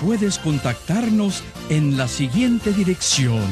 puedes 0.00 0.38
contactarnos 0.38 1.42
en 1.68 1.96
la 1.96 2.08
siguiente 2.08 2.72
dirección. 2.72 3.44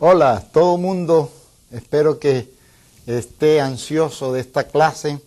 Hola, 0.00 0.44
todo 0.52 0.76
mundo, 0.76 1.30
espero 1.70 2.18
que 2.18 2.52
esté 3.06 3.60
ansioso 3.60 4.32
de 4.32 4.40
esta 4.40 4.64
clase. 4.64 5.20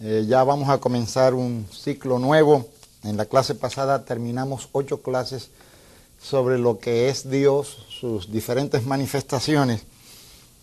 Eh, 0.00 0.24
ya 0.26 0.42
vamos 0.42 0.70
a 0.70 0.78
comenzar 0.78 1.34
un 1.34 1.66
ciclo 1.70 2.18
nuevo. 2.18 2.68
En 3.04 3.16
la 3.16 3.26
clase 3.26 3.54
pasada 3.54 4.04
terminamos 4.04 4.68
ocho 4.72 5.02
clases 5.02 5.50
sobre 6.20 6.58
lo 6.58 6.78
que 6.78 7.08
es 7.08 7.30
Dios, 7.30 7.86
sus 7.88 8.32
diferentes 8.32 8.84
manifestaciones. 8.86 9.82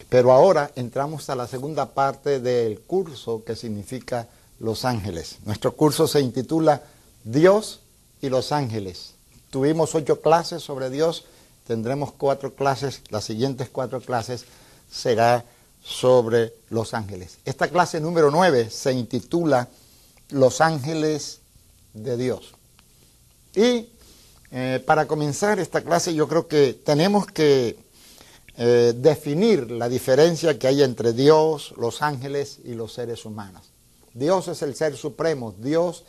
Pero 0.10 0.32
ahora 0.32 0.72
entramos 0.76 1.30
a 1.30 1.36
la 1.36 1.48
segunda 1.48 1.94
parte 1.94 2.40
del 2.40 2.80
curso 2.82 3.44
que 3.44 3.56
significa 3.56 4.28
Los 4.60 4.86
Ángeles. 4.86 5.38
Nuestro 5.46 5.74
curso 5.76 6.08
se 6.08 6.22
intitula 6.22 6.82
Dios 7.24 7.82
y 8.22 8.30
los 8.30 8.52
Ángeles. 8.52 9.14
Tuvimos 9.50 9.96
ocho 9.96 10.22
clases 10.22 10.64
sobre 10.64 10.90
Dios, 10.90 11.26
tendremos 11.66 12.12
cuatro 12.12 12.54
clases, 12.54 13.02
las 13.10 13.24
siguientes 13.24 13.70
cuatro 13.70 14.02
clases 14.02 14.46
será 14.90 15.46
sobre 15.84 16.54
los 16.70 16.94
ángeles. 16.94 17.38
Esta 17.46 17.70
clase 17.70 18.00
número 18.00 18.30
nueve 18.30 18.70
se 18.70 18.92
intitula 18.92 19.70
Los 20.30 20.60
Ángeles 20.60 21.40
de 21.94 22.18
Dios. 22.18 22.54
Y 23.56 23.90
eh, 24.52 24.84
para 24.86 25.08
comenzar 25.08 25.60
esta 25.60 25.82
clase 25.82 26.14
yo 26.14 26.28
creo 26.28 26.48
que 26.48 26.74
tenemos 26.74 27.28
que 27.28 27.78
eh, 28.60 28.94
definir 28.96 29.70
la 29.70 29.88
diferencia 29.88 30.58
que 30.58 30.68
hay 30.68 30.82
entre 30.82 31.14
Dios, 31.14 31.76
los 31.78 32.02
ángeles 32.02 32.60
y 32.66 32.74
los 32.74 32.92
seres 32.92 33.24
humanos. 33.24 33.70
Dios 34.16 34.48
es 34.48 34.64
el 34.64 34.76
ser 34.76 34.98
supremo, 34.98 35.54
Dios 35.60 36.06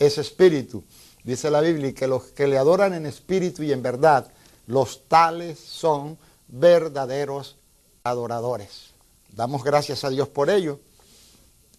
es 0.00 0.18
espíritu. 0.18 0.82
Dice 1.22 1.50
la 1.52 1.60
Biblia 1.60 1.94
que 1.94 2.08
los 2.08 2.24
que 2.24 2.48
le 2.48 2.58
adoran 2.58 2.94
en 2.94 3.06
espíritu 3.06 3.62
y 3.62 3.70
en 3.70 3.80
verdad, 3.80 4.26
los 4.66 5.06
tales 5.06 5.60
son 5.60 6.18
verdaderos 6.48 7.56
adoradores. 8.02 8.90
Damos 9.30 9.62
gracias 9.62 10.02
a 10.02 10.10
Dios 10.10 10.28
por 10.28 10.50
ello 10.50 10.80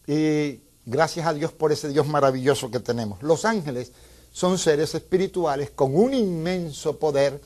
y 0.07 0.61
gracias 0.85 1.27
a 1.27 1.33
Dios 1.33 1.51
por 1.51 1.73
ese 1.73 1.89
Dios 1.89 2.07
maravilloso 2.07 2.71
que 2.71 2.79
tenemos. 2.79 3.21
Los 3.21 3.43
ángeles 3.43 3.91
son 4.31 4.57
seres 4.57 4.95
espirituales 4.95 5.71
con 5.71 5.95
un 5.95 6.13
inmenso 6.13 6.97
poder, 6.97 7.41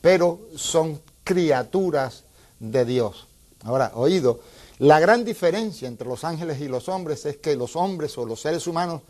pero 0.00 0.40
son 0.56 1.00
criaturas 1.28 2.24
de 2.58 2.86
Dios. 2.86 3.28
Ahora, 3.62 3.92
oído, 3.96 4.40
la 4.78 4.98
gran 4.98 5.26
diferencia 5.26 5.86
entre 5.86 6.08
los 6.08 6.24
ángeles 6.24 6.58
y 6.62 6.68
los 6.68 6.88
hombres 6.88 7.26
es 7.26 7.36
que 7.36 7.54
los 7.54 7.76
hombres 7.76 8.16
o 8.16 8.24
los 8.24 8.40
seres 8.40 8.66
humanos 8.66 9.02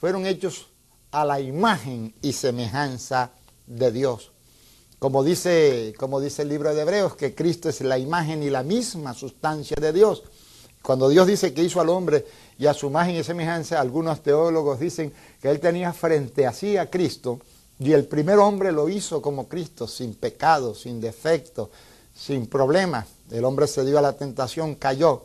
fueron 0.00 0.24
hechos 0.24 0.68
a 1.10 1.26
la 1.26 1.38
imagen 1.38 2.14
y 2.22 2.32
semejanza 2.32 3.32
de 3.66 3.92
Dios. 3.92 4.32
Como 4.98 5.22
dice, 5.22 5.92
como 5.98 6.18
dice 6.18 6.42
el 6.42 6.48
libro 6.48 6.74
de 6.74 6.80
Hebreos, 6.80 7.14
que 7.14 7.34
Cristo 7.34 7.68
es 7.68 7.82
la 7.82 7.98
imagen 7.98 8.42
y 8.42 8.48
la 8.48 8.62
misma 8.62 9.12
sustancia 9.12 9.76
de 9.78 9.92
Dios. 9.92 10.22
Cuando 10.80 11.10
Dios 11.10 11.26
dice 11.26 11.52
que 11.52 11.62
hizo 11.62 11.82
al 11.82 11.90
hombre 11.90 12.24
y 12.58 12.64
a 12.64 12.72
su 12.72 12.86
imagen 12.86 13.16
y 13.16 13.22
semejanza, 13.22 13.78
algunos 13.78 14.22
teólogos 14.22 14.80
dicen 14.80 15.12
que 15.42 15.50
él 15.50 15.60
tenía 15.60 15.92
frente 15.92 16.46
a 16.46 16.54
sí 16.54 16.78
a 16.78 16.88
Cristo, 16.88 17.38
y 17.78 17.92
el 17.92 18.06
primer 18.06 18.38
hombre 18.38 18.72
lo 18.72 18.88
hizo 18.88 19.20
como 19.20 19.48
Cristo, 19.48 19.86
sin 19.86 20.14
pecado, 20.14 20.74
sin 20.74 21.00
defecto, 21.00 21.70
sin 22.14 22.46
problemas. 22.46 23.06
El 23.30 23.44
hombre 23.44 23.66
se 23.66 23.84
dio 23.84 23.98
a 23.98 24.02
la 24.02 24.14
tentación, 24.14 24.76
cayó. 24.76 25.24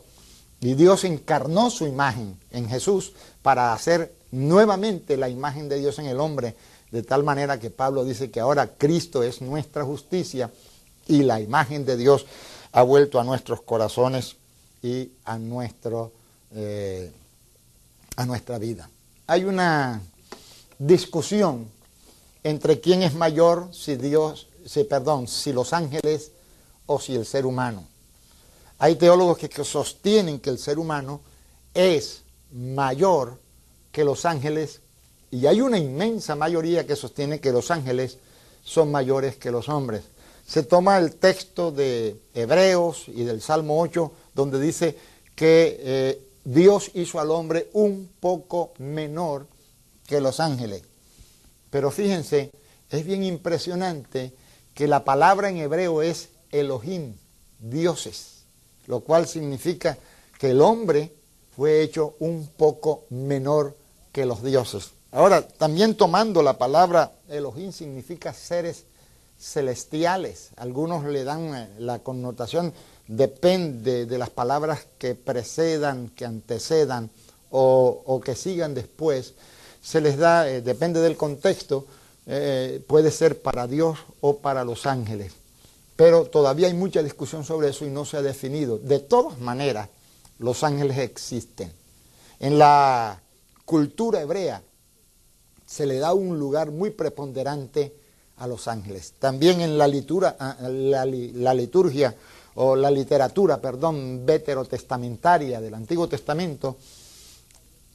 Y 0.60 0.74
Dios 0.74 1.04
encarnó 1.04 1.70
su 1.70 1.86
imagen 1.86 2.38
en 2.50 2.68
Jesús 2.68 3.12
para 3.42 3.72
hacer 3.72 4.14
nuevamente 4.30 5.16
la 5.16 5.28
imagen 5.28 5.68
de 5.68 5.78
Dios 5.78 5.98
en 5.98 6.06
el 6.06 6.20
hombre, 6.20 6.54
de 6.90 7.02
tal 7.02 7.24
manera 7.24 7.58
que 7.58 7.70
Pablo 7.70 8.04
dice 8.04 8.30
que 8.30 8.40
ahora 8.40 8.68
Cristo 8.76 9.22
es 9.22 9.40
nuestra 9.40 9.84
justicia 9.84 10.50
y 11.08 11.22
la 11.22 11.40
imagen 11.40 11.84
de 11.84 11.96
Dios 11.96 12.26
ha 12.72 12.82
vuelto 12.82 13.18
a 13.18 13.24
nuestros 13.24 13.62
corazones 13.62 14.36
y 14.82 15.10
a, 15.24 15.38
nuestro, 15.38 16.12
eh, 16.54 17.10
a 18.16 18.26
nuestra 18.26 18.58
vida. 18.58 18.88
Hay 19.26 19.44
una 19.44 20.00
discusión 20.78 21.66
entre 22.44 22.80
quién 22.80 23.02
es 23.02 23.14
mayor, 23.14 23.68
si 23.72 23.96
Dios, 23.96 24.48
si, 24.66 24.84
perdón, 24.84 25.28
si 25.28 25.52
los 25.52 25.72
ángeles 25.72 26.32
o 26.86 27.00
si 27.00 27.14
el 27.14 27.26
ser 27.26 27.46
humano. 27.46 27.86
Hay 28.78 28.96
teólogos 28.96 29.38
que, 29.38 29.64
sostienen 29.64 30.40
que 30.40 30.50
el 30.50 30.58
ser 30.58 30.78
humano 30.78 31.20
es 31.72 32.22
mayor 32.52 33.38
que 33.92 34.04
los 34.04 34.24
ángeles 34.24 34.80
y 35.30 35.46
hay 35.46 35.60
una 35.60 35.78
inmensa 35.78 36.34
mayoría 36.34 36.86
que 36.86 36.96
sostiene 36.96 37.40
que 37.40 37.52
los 37.52 37.70
ángeles 37.70 38.18
son 38.64 38.90
mayores 38.90 39.36
que 39.36 39.50
los 39.50 39.68
hombres. 39.68 40.02
Se 40.46 40.64
toma 40.64 40.98
el 40.98 41.14
texto 41.14 41.70
de 41.70 42.20
Hebreos 42.34 43.04
y 43.06 43.22
del 43.24 43.40
Salmo 43.40 43.80
8, 43.80 44.12
donde 44.34 44.60
dice 44.60 44.98
que 45.34 45.78
eh, 45.80 46.22
Dios 46.44 46.90
hizo 46.94 47.20
al 47.20 47.30
hombre 47.30 47.70
un 47.72 48.10
poco 48.20 48.72
menor 48.78 49.46
que 50.06 50.20
los 50.20 50.40
ángeles. 50.40 50.82
Pero 51.72 51.90
fíjense, 51.90 52.50
es 52.90 53.06
bien 53.06 53.24
impresionante 53.24 54.34
que 54.74 54.86
la 54.86 55.04
palabra 55.04 55.48
en 55.48 55.56
hebreo 55.56 56.02
es 56.02 56.28
Elohim, 56.50 57.14
dioses, 57.58 58.44
lo 58.86 59.00
cual 59.00 59.26
significa 59.26 59.96
que 60.38 60.50
el 60.50 60.60
hombre 60.60 61.14
fue 61.56 61.80
hecho 61.80 62.14
un 62.18 62.46
poco 62.58 63.04
menor 63.08 63.74
que 64.12 64.26
los 64.26 64.42
dioses. 64.42 64.90
Ahora, 65.12 65.48
también 65.48 65.94
tomando 65.96 66.42
la 66.42 66.58
palabra 66.58 67.12
Elohim 67.26 67.72
significa 67.72 68.34
seres 68.34 68.84
celestiales. 69.38 70.50
Algunos 70.56 71.06
le 71.06 71.24
dan 71.24 71.54
eh, 71.54 71.68
la 71.78 72.00
connotación, 72.00 72.74
depende 73.08 74.04
de 74.04 74.18
las 74.18 74.28
palabras 74.28 74.86
que 74.98 75.14
precedan, 75.14 76.10
que 76.10 76.26
antecedan 76.26 77.08
o, 77.50 78.02
o 78.04 78.20
que 78.20 78.34
sigan 78.34 78.74
después 78.74 79.32
se 79.82 80.00
les 80.00 80.16
da, 80.16 80.48
eh, 80.48 80.62
depende 80.62 81.00
del 81.00 81.16
contexto, 81.16 81.86
eh, 82.26 82.82
puede 82.86 83.10
ser 83.10 83.42
para 83.42 83.66
Dios 83.66 83.98
o 84.20 84.38
para 84.38 84.64
los 84.64 84.86
ángeles. 84.86 85.32
Pero 85.96 86.24
todavía 86.26 86.68
hay 86.68 86.74
mucha 86.74 87.02
discusión 87.02 87.44
sobre 87.44 87.68
eso 87.68 87.84
y 87.84 87.90
no 87.90 88.04
se 88.04 88.16
ha 88.16 88.22
definido. 88.22 88.78
De 88.78 89.00
todas 89.00 89.40
maneras, 89.40 89.88
los 90.38 90.62
ángeles 90.62 90.98
existen. 90.98 91.72
En 92.38 92.58
la 92.58 93.20
cultura 93.64 94.20
hebrea 94.20 94.62
se 95.66 95.86
le 95.86 95.98
da 95.98 96.12
un 96.12 96.38
lugar 96.38 96.70
muy 96.70 96.90
preponderante 96.90 97.92
a 98.38 98.46
los 98.46 98.68
ángeles. 98.68 99.14
También 99.18 99.60
en 99.60 99.76
la, 99.76 99.88
litura, 99.88 100.36
ah, 100.38 100.56
la, 100.68 101.04
la 101.04 101.54
liturgia 101.54 102.14
o 102.54 102.76
la 102.76 102.90
literatura, 102.90 103.60
perdón, 103.60 104.24
veterotestamentaria 104.24 105.60
del 105.60 105.74
Antiguo 105.74 106.08
Testamento, 106.08 106.76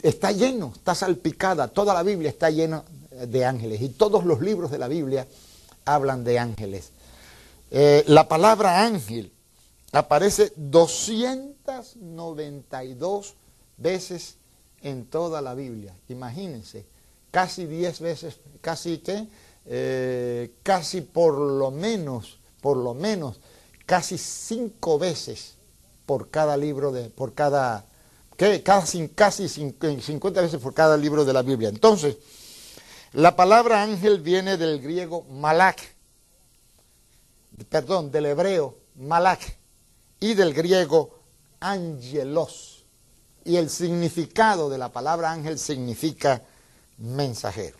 está 0.01 0.31
lleno, 0.31 0.71
está 0.75 0.95
salpicada, 0.95 1.67
toda 1.67 1.93
la 1.93 2.03
Biblia 2.03 2.29
está 2.29 2.49
llena 2.49 2.83
de 3.11 3.45
ángeles 3.45 3.81
y 3.81 3.89
todos 3.89 4.23
los 4.25 4.41
libros 4.41 4.71
de 4.71 4.77
la 4.77 4.87
Biblia 4.87 5.27
hablan 5.85 6.23
de 6.23 6.39
ángeles. 6.39 6.91
Eh, 7.71 8.03
la 8.07 8.27
palabra 8.27 8.85
ángel 8.85 9.31
aparece 9.91 10.53
292 10.55 13.35
veces 13.77 14.37
en 14.81 15.05
toda 15.05 15.41
la 15.41 15.53
Biblia. 15.53 15.95
Imagínense, 16.09 16.85
casi 17.31 17.65
10 17.65 17.99
veces, 17.99 18.39
casi 18.61 18.99
que, 18.99 19.27
eh, 19.65 20.53
casi 20.63 21.01
por 21.01 21.37
lo 21.37 21.71
menos, 21.71 22.39
por 22.61 22.77
lo 22.77 22.93
menos, 22.93 23.39
casi 23.85 24.17
5 24.17 24.99
veces 24.99 25.55
por 26.05 26.29
cada 26.29 26.57
libro 26.57 26.91
de, 26.91 27.09
por 27.09 27.33
cada 27.33 27.85
que 28.37 28.61
casi, 28.61 29.09
casi 29.09 29.49
50 29.49 30.41
veces 30.41 30.61
por 30.61 30.73
cada 30.73 30.95
libro 30.95 31.25
de 31.25 31.33
la 31.33 31.41
Biblia. 31.41 31.69
Entonces, 31.69 32.17
la 33.13 33.35
palabra 33.35 33.81
ángel 33.81 34.21
viene 34.21 34.57
del 34.57 34.79
griego 34.79 35.23
malak, 35.23 35.81
perdón, 37.67 38.11
del 38.11 38.27
hebreo 38.27 38.77
malak 38.95 39.57
y 40.19 40.35
del 40.35 40.53
griego 40.53 41.19
angelos. 41.59 42.85
Y 43.43 43.55
el 43.55 43.71
significado 43.71 44.69
de 44.69 44.77
la 44.77 44.91
palabra 44.91 45.31
ángel 45.31 45.57
significa 45.57 46.43
mensajero. 46.99 47.77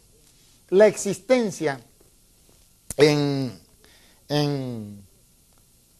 La 0.70 0.88
existencia 0.88 1.80
en, 2.96 3.60
en, 4.28 5.06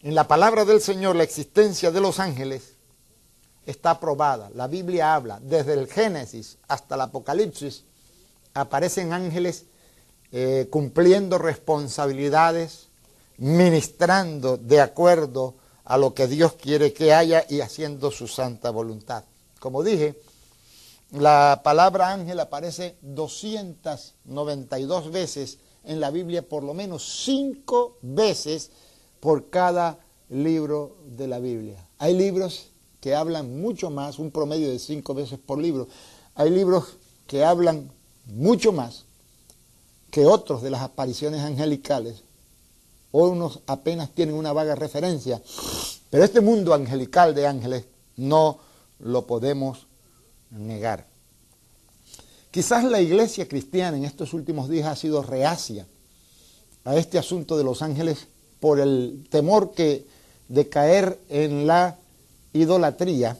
en 0.00 0.14
la 0.14 0.26
palabra 0.26 0.64
del 0.64 0.80
Señor, 0.80 1.14
la 1.14 1.22
existencia 1.22 1.92
de 1.92 2.00
los 2.00 2.18
ángeles 2.18 2.77
está 3.70 4.00
probada. 4.00 4.50
La 4.54 4.66
Biblia 4.66 5.14
habla, 5.14 5.38
desde 5.42 5.74
el 5.74 5.88
Génesis 5.88 6.56
hasta 6.68 6.94
el 6.94 7.02
Apocalipsis, 7.02 7.84
aparecen 8.54 9.12
ángeles 9.12 9.66
eh, 10.32 10.68
cumpliendo 10.70 11.36
responsabilidades, 11.36 12.88
ministrando 13.36 14.56
de 14.56 14.80
acuerdo 14.80 15.54
a 15.84 15.98
lo 15.98 16.14
que 16.14 16.26
Dios 16.26 16.54
quiere 16.54 16.94
que 16.94 17.12
haya 17.12 17.44
y 17.48 17.60
haciendo 17.60 18.10
su 18.10 18.26
santa 18.26 18.70
voluntad. 18.70 19.24
Como 19.60 19.82
dije, 19.82 20.18
la 21.10 21.60
palabra 21.62 22.10
ángel 22.10 22.40
aparece 22.40 22.96
292 23.02 25.12
veces 25.12 25.58
en 25.84 26.00
la 26.00 26.10
Biblia, 26.10 26.40
por 26.40 26.62
lo 26.62 26.72
menos 26.72 27.22
cinco 27.24 27.98
veces 28.00 28.70
por 29.20 29.50
cada 29.50 29.98
libro 30.30 30.96
de 31.04 31.28
la 31.28 31.38
Biblia. 31.38 31.84
Hay 31.98 32.14
libros 32.14 32.67
que 33.00 33.14
hablan 33.14 33.60
mucho 33.60 33.90
más, 33.90 34.18
un 34.18 34.30
promedio 34.30 34.68
de 34.70 34.78
cinco 34.78 35.14
veces 35.14 35.38
por 35.38 35.58
libro. 35.58 35.88
Hay 36.34 36.50
libros 36.50 36.84
que 37.26 37.44
hablan 37.44 37.90
mucho 38.26 38.72
más 38.72 39.04
que 40.10 40.26
otros 40.26 40.62
de 40.62 40.70
las 40.70 40.82
apariciones 40.82 41.42
angelicales. 41.42 42.22
O 43.10 43.28
unos 43.28 43.60
apenas 43.66 44.10
tienen 44.10 44.34
una 44.34 44.52
vaga 44.52 44.74
referencia. 44.74 45.40
Pero 46.10 46.24
este 46.24 46.40
mundo 46.40 46.74
angelical 46.74 47.34
de 47.34 47.46
ángeles 47.46 47.84
no 48.16 48.58
lo 48.98 49.26
podemos 49.26 49.86
negar. 50.50 51.06
Quizás 52.50 52.84
la 52.84 53.00
iglesia 53.00 53.46
cristiana 53.46 53.96
en 53.96 54.04
estos 54.04 54.32
últimos 54.32 54.68
días 54.68 54.86
ha 54.86 54.96
sido 54.96 55.22
reacia 55.22 55.86
a 56.84 56.96
este 56.96 57.18
asunto 57.18 57.56
de 57.58 57.64
los 57.64 57.82
ángeles 57.82 58.26
por 58.60 58.80
el 58.80 59.26
temor 59.30 59.72
que 59.72 60.06
de 60.48 60.68
caer 60.68 61.18
en 61.28 61.66
la 61.66 61.98
idolatría 62.52 63.36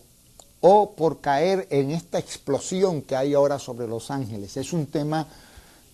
o 0.61 0.93
por 0.93 1.21
caer 1.21 1.67
en 1.71 1.91
esta 1.91 2.19
explosión 2.19 3.03
que 3.03 3.17
hay 3.17 3.35
ahora 3.35 3.59
sobre 3.59 3.87
los 3.87 4.11
ángeles. 4.11 4.57
Es 4.57 4.73
un 4.73 4.87
tema 4.87 5.27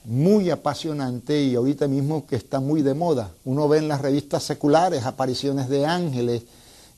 muy 0.04 0.50
apasionante 0.50 1.42
y 1.42 1.54
ahorita 1.54 1.88
mismo 1.88 2.26
que 2.26 2.36
está 2.36 2.60
muy 2.60 2.82
de 2.82 2.94
moda. 2.94 3.30
Uno 3.44 3.68
ve 3.68 3.78
en 3.78 3.88
las 3.88 4.00
revistas 4.00 4.42
seculares 4.42 5.04
apariciones 5.04 5.68
de 5.68 5.86
ángeles 5.86 6.42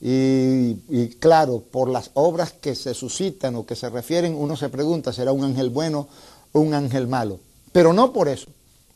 y, 0.01 0.77
y, 0.89 1.17
claro, 1.19 1.63
por 1.71 1.89
las 1.89 2.11
obras 2.15 2.53
que 2.53 2.75
se 2.75 2.95
suscitan 2.95 3.57
o 3.57 3.65
que 3.65 3.77
se 3.77 3.89
refieren, 3.89 4.35
uno 4.35 4.57
se 4.57 4.69
pregunta, 4.69 5.13
¿será 5.13 5.33
un 5.33 5.45
ángel 5.45 5.71
bueno 5.71 6.09
o 6.53 6.61
un 6.61 6.75
ángel 6.75 7.07
malo? 7.07 7.39
Pero 7.73 7.93
no 7.93 8.13
por 8.13 8.29
eso, 8.29 8.49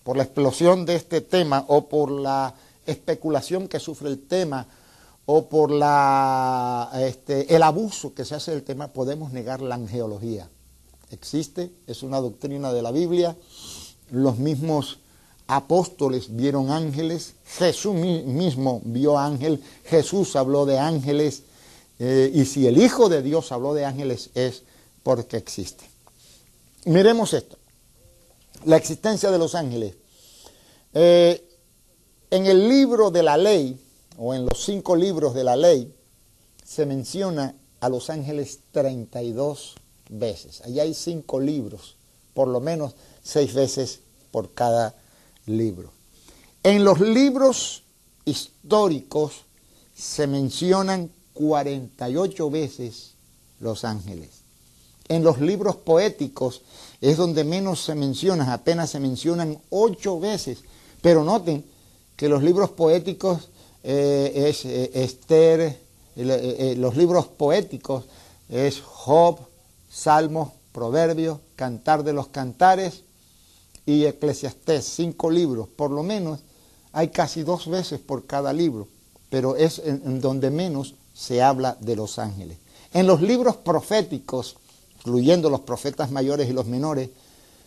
por 0.02 0.16
la 0.16 0.24
explosión 0.24 0.84
de 0.84 0.96
este 0.96 1.20
tema 1.20 1.64
o 1.68 1.88
por 1.88 2.10
la 2.10 2.54
especulación 2.86 3.68
que 3.68 3.78
sufre 3.78 4.08
el 4.08 4.26
tema 4.26 4.66
o 5.26 5.48
por 5.48 5.70
este, 6.98 7.54
el 7.54 7.62
abuso 7.62 8.14
que 8.14 8.24
se 8.24 8.34
hace 8.34 8.50
del 8.50 8.62
tema, 8.62 8.92
podemos 8.92 9.32
negar 9.32 9.60
la 9.60 9.76
angeología. 9.76 10.48
Existe, 11.10 11.70
es 11.86 12.02
una 12.02 12.20
doctrina 12.20 12.72
de 12.72 12.82
la 12.82 12.90
Biblia. 12.90 13.36
Los 14.10 14.38
mismos 14.38 14.98
apóstoles 15.46 16.34
vieron 16.36 16.70
ángeles, 16.70 17.34
Jesús 17.44 17.94
mismo 17.94 18.80
vio 18.84 19.18
ángel, 19.18 19.62
Jesús 19.84 20.36
habló 20.36 20.64
de 20.64 20.78
ángeles, 20.78 21.42
eh, 21.98 22.30
y 22.32 22.44
si 22.44 22.66
el 22.68 22.80
Hijo 22.80 23.08
de 23.08 23.20
Dios 23.20 23.50
habló 23.50 23.74
de 23.74 23.84
ángeles 23.84 24.30
es 24.34 24.62
porque 25.02 25.36
existe. 25.36 25.84
Miremos 26.84 27.34
esto, 27.34 27.58
la 28.64 28.76
existencia 28.76 29.30
de 29.30 29.38
los 29.38 29.54
ángeles. 29.56 29.94
Eh, 30.94 31.44
en 32.30 32.46
el 32.46 32.68
libro 32.68 33.10
de 33.10 33.22
la 33.24 33.36
ley, 33.36 33.76
o 34.22 34.34
en 34.34 34.44
los 34.44 34.62
cinco 34.62 34.96
libros 34.96 35.32
de 35.32 35.44
la 35.44 35.56
ley, 35.56 35.94
se 36.62 36.84
menciona 36.84 37.54
a 37.80 37.88
los 37.88 38.10
ángeles 38.10 38.60
32 38.70 39.76
veces. 40.10 40.60
Allí 40.60 40.78
hay 40.78 40.92
cinco 40.92 41.40
libros, 41.40 41.96
por 42.34 42.46
lo 42.46 42.60
menos 42.60 42.94
seis 43.22 43.54
veces 43.54 44.00
por 44.30 44.52
cada 44.52 44.94
libro. 45.46 45.90
En 46.62 46.84
los 46.84 47.00
libros 47.00 47.82
históricos 48.26 49.46
se 49.96 50.26
mencionan 50.26 51.10
48 51.32 52.50
veces 52.50 53.14
los 53.58 53.84
ángeles. 53.84 54.42
En 55.08 55.24
los 55.24 55.40
libros 55.40 55.76
poéticos 55.76 56.60
es 57.00 57.16
donde 57.16 57.42
menos 57.42 57.82
se 57.82 57.94
mencionan, 57.94 58.50
apenas 58.50 58.90
se 58.90 59.00
mencionan 59.00 59.58
ocho 59.70 60.20
veces. 60.20 60.58
Pero 61.00 61.24
noten 61.24 61.64
que 62.16 62.28
los 62.28 62.42
libros 62.42 62.68
poéticos 62.70 63.49
eh, 63.82 64.48
es 64.48 64.64
eh, 64.64 64.90
Esther, 64.94 65.78
eh, 66.16 66.74
los 66.76 66.96
libros 66.96 67.26
poéticos 67.26 68.04
es 68.48 68.80
Job, 68.80 69.38
Salmos, 69.90 70.50
Proverbios, 70.72 71.38
Cantar 71.56 72.04
de 72.04 72.12
los 72.12 72.28
Cantares 72.28 73.02
y 73.86 74.04
Eclesiastés, 74.04 74.84
cinco 74.84 75.30
libros, 75.30 75.68
por 75.68 75.90
lo 75.90 76.02
menos 76.02 76.40
hay 76.92 77.08
casi 77.08 77.42
dos 77.42 77.68
veces 77.68 78.00
por 78.00 78.26
cada 78.26 78.52
libro, 78.52 78.88
pero 79.30 79.56
es 79.56 79.78
en 79.78 80.20
donde 80.20 80.50
menos 80.50 80.94
se 81.14 81.42
habla 81.42 81.76
de 81.80 81.96
los 81.96 82.18
ángeles. 82.18 82.58
En 82.92 83.06
los 83.06 83.22
libros 83.22 83.56
proféticos, 83.56 84.56
incluyendo 84.98 85.48
los 85.48 85.60
profetas 85.60 86.10
mayores 86.10 86.48
y 86.48 86.52
los 86.52 86.66
menores, 86.66 87.10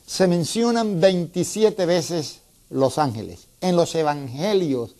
se 0.05 0.27
mencionan 0.27 0.99
27 0.99 1.85
veces 1.85 2.39
los 2.69 2.97
ángeles. 2.97 3.47
En 3.61 3.75
los 3.75 3.95
evangelios 3.95 4.95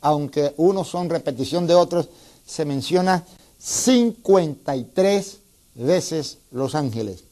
aunque 0.00 0.54
unos 0.56 0.88
son 0.88 1.10
repetición 1.10 1.66
de 1.66 1.74
otros, 1.74 2.08
se 2.46 2.64
menciona 2.64 3.24
53 3.58 5.38
veces 5.74 6.38
los 6.50 6.74
ángeles. 6.74 7.24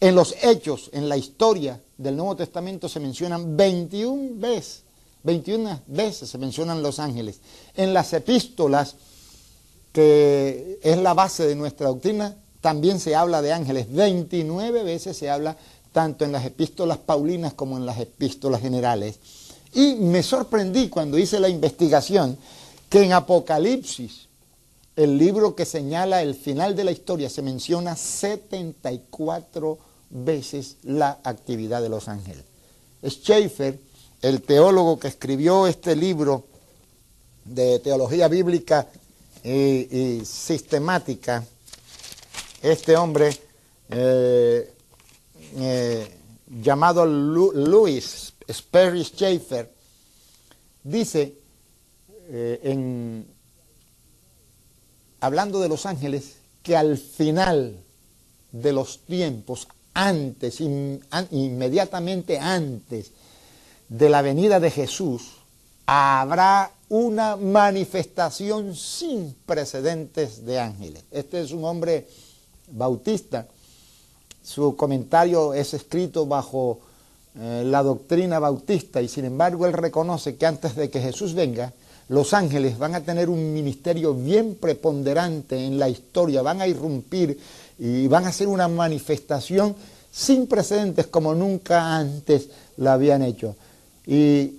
En 0.00 0.14
los 0.14 0.34
hechos, 0.42 0.90
en 0.92 1.08
la 1.08 1.16
historia 1.16 1.80
del 1.96 2.16
Nuevo 2.16 2.36
Testamento 2.36 2.88
se 2.88 3.00
mencionan 3.00 3.56
21 3.56 4.38
veces, 4.40 4.82
21 5.22 5.80
veces 5.86 6.28
se 6.28 6.38
mencionan 6.38 6.82
los 6.82 6.98
ángeles. 6.98 7.40
En 7.74 7.94
las 7.94 8.12
epístolas, 8.12 8.96
que 9.92 10.78
es 10.82 10.98
la 10.98 11.14
base 11.14 11.46
de 11.46 11.54
nuestra 11.54 11.88
doctrina, 11.88 12.36
también 12.60 13.00
se 13.00 13.14
habla 13.14 13.42
de 13.42 13.52
ángeles. 13.52 13.86
29 13.92 14.82
veces 14.82 15.16
se 15.16 15.30
habla 15.30 15.56
tanto 15.92 16.24
en 16.24 16.32
las 16.32 16.44
epístolas 16.44 16.98
paulinas 16.98 17.54
como 17.54 17.76
en 17.76 17.86
las 17.86 17.98
epístolas 17.98 18.60
generales. 18.60 19.18
Y 19.76 19.96
me 19.96 20.22
sorprendí 20.22 20.88
cuando 20.88 21.18
hice 21.18 21.38
la 21.38 21.50
investigación 21.50 22.38
que 22.88 23.02
en 23.02 23.12
Apocalipsis, 23.12 24.26
el 24.96 25.18
libro 25.18 25.54
que 25.54 25.66
señala 25.66 26.22
el 26.22 26.34
final 26.34 26.74
de 26.74 26.84
la 26.84 26.92
historia, 26.92 27.28
se 27.28 27.42
menciona 27.42 27.94
74 27.94 29.78
veces 30.08 30.78
la 30.82 31.18
actividad 31.22 31.82
de 31.82 31.90
los 31.90 32.08
ángeles. 32.08 32.42
Schaeffer, 33.04 33.78
el 34.22 34.40
teólogo 34.40 34.98
que 34.98 35.08
escribió 35.08 35.66
este 35.66 35.94
libro 35.94 36.46
de 37.44 37.78
teología 37.80 38.28
bíblica 38.28 38.88
y, 39.44 40.22
sistemática, 40.24 41.44
este 42.62 42.96
hombre 42.96 43.38
eh, 43.90 44.72
eh, 45.58 46.16
llamado 46.62 47.04
Luis 47.04 48.32
Sperry 48.48 49.02
Schaeffer, 49.04 49.72
dice, 50.82 51.34
eh, 52.28 52.60
en, 52.62 53.26
hablando 55.20 55.60
de 55.60 55.68
los 55.68 55.86
ángeles, 55.86 56.36
que 56.62 56.76
al 56.76 56.98
final 56.98 57.78
de 58.52 58.72
los 58.72 59.00
tiempos, 59.00 59.68
antes, 59.94 60.60
inmediatamente 60.60 62.38
antes 62.38 63.12
de 63.88 64.08
la 64.08 64.22
venida 64.22 64.60
de 64.60 64.70
Jesús, 64.70 65.22
habrá 65.86 66.72
una 66.88 67.36
manifestación 67.36 68.74
sin 68.74 69.34
precedentes 69.46 70.44
de 70.44 70.58
ángeles. 70.60 71.04
Este 71.10 71.40
es 71.40 71.52
un 71.52 71.64
hombre 71.64 72.08
bautista. 72.68 73.48
Su 74.42 74.76
comentario 74.76 75.54
es 75.54 75.74
escrito 75.74 76.26
bajo 76.26 76.80
eh, 77.38 77.64
la 77.66 77.82
doctrina 77.82 78.38
bautista 78.38 79.02
y 79.02 79.08
sin 79.08 79.26
embargo 79.26 79.66
él 79.66 79.72
reconoce 79.72 80.36
que 80.36 80.46
antes 80.46 80.74
de 80.74 80.88
que 80.88 81.00
Jesús 81.00 81.34
venga, 81.34 81.72
los 82.08 82.32
ángeles 82.32 82.78
van 82.78 82.94
a 82.94 83.02
tener 83.02 83.28
un 83.28 83.52
ministerio 83.52 84.14
bien 84.14 84.54
preponderante 84.54 85.62
en 85.62 85.78
la 85.78 85.88
historia, 85.88 86.40
van 86.40 86.60
a 86.60 86.66
irrumpir 86.66 87.38
y 87.78 88.06
van 88.06 88.24
a 88.24 88.28
hacer 88.28 88.48
una 88.48 88.68
manifestación 88.68 89.74
sin 90.10 90.46
precedentes 90.46 91.08
como 91.08 91.34
nunca 91.34 91.96
antes 91.96 92.48
la 92.78 92.94
habían 92.94 93.22
hecho. 93.22 93.54
Y, 94.06 94.54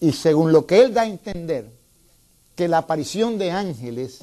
y 0.00 0.12
según 0.12 0.52
lo 0.52 0.64
que 0.64 0.80
él 0.80 0.94
da 0.94 1.02
a 1.02 1.06
entender, 1.06 1.66
que 2.54 2.68
la 2.68 2.78
aparición 2.78 3.36
de 3.36 3.50
ángeles 3.50 4.20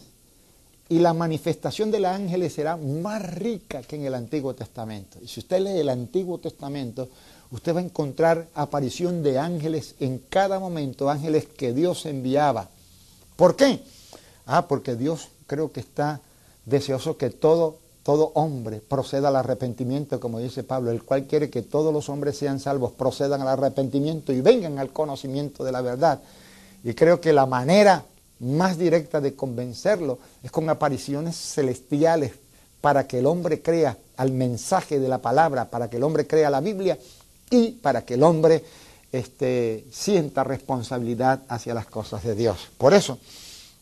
y 0.89 0.99
la 0.99 1.13
manifestación 1.13 1.91
de 1.91 1.99
los 1.99 2.11
ángeles 2.11 2.53
será 2.53 2.77
más 2.77 3.21
rica 3.35 3.81
que 3.81 3.95
en 3.95 4.05
el 4.05 4.15
Antiguo 4.15 4.55
Testamento. 4.55 5.19
Y 5.21 5.27
si 5.27 5.41
usted 5.41 5.61
lee 5.61 5.79
el 5.79 5.89
Antiguo 5.89 6.39
Testamento, 6.39 7.09
usted 7.51 7.75
va 7.75 7.79
a 7.79 7.83
encontrar 7.83 8.47
aparición 8.55 9.23
de 9.23 9.37
ángeles 9.37 9.95
en 9.99 10.19
cada 10.29 10.59
momento, 10.59 11.09
ángeles 11.09 11.45
que 11.45 11.73
Dios 11.73 12.05
enviaba. 12.05 12.69
¿Por 13.35 13.55
qué? 13.55 13.81
Ah, 14.45 14.67
porque 14.67 14.95
Dios 14.95 15.27
creo 15.47 15.71
que 15.71 15.81
está 15.81 16.21
deseoso 16.65 17.17
que 17.17 17.29
todo, 17.29 17.77
todo 18.03 18.31
hombre 18.35 18.81
proceda 18.81 19.27
al 19.27 19.35
arrepentimiento, 19.35 20.19
como 20.19 20.39
dice 20.39 20.63
Pablo, 20.63 20.91
el 20.91 21.03
cual 21.03 21.25
quiere 21.25 21.49
que 21.49 21.61
todos 21.61 21.93
los 21.93 22.09
hombres 22.09 22.37
sean 22.37 22.59
salvos, 22.59 22.93
procedan 22.93 23.41
al 23.41 23.49
arrepentimiento 23.49 24.31
y 24.31 24.41
vengan 24.41 24.79
al 24.79 24.91
conocimiento 24.91 25.63
de 25.63 25.71
la 25.71 25.81
verdad. 25.81 26.21
Y 26.83 26.93
creo 26.93 27.19
que 27.19 27.33
la 27.33 27.45
manera 27.45 28.05
más 28.39 28.77
directa 28.77 29.21
de 29.21 29.35
convencerlo 29.35 30.19
es 30.41 30.51
con 30.51 30.69
apariciones 30.69 31.35
celestiales 31.35 32.31
para 32.79 33.07
que 33.07 33.19
el 33.19 33.27
hombre 33.27 33.61
crea 33.61 33.97
al 34.17 34.31
mensaje 34.31 34.99
de 34.99 35.07
la 35.07 35.19
palabra, 35.19 35.69
para 35.69 35.89
que 35.89 35.97
el 35.97 36.03
hombre 36.03 36.25
crea 36.25 36.49
la 36.49 36.61
Biblia 36.61 36.97
y 37.51 37.73
para 37.73 38.03
que 38.03 38.15
el 38.15 38.23
hombre 38.23 38.63
este, 39.11 39.85
sienta 39.91 40.43
responsabilidad 40.43 41.43
hacia 41.47 41.75
las 41.75 41.85
cosas 41.85 42.23
de 42.23 42.33
Dios. 42.33 42.69
Por 42.77 42.95
eso, 42.95 43.19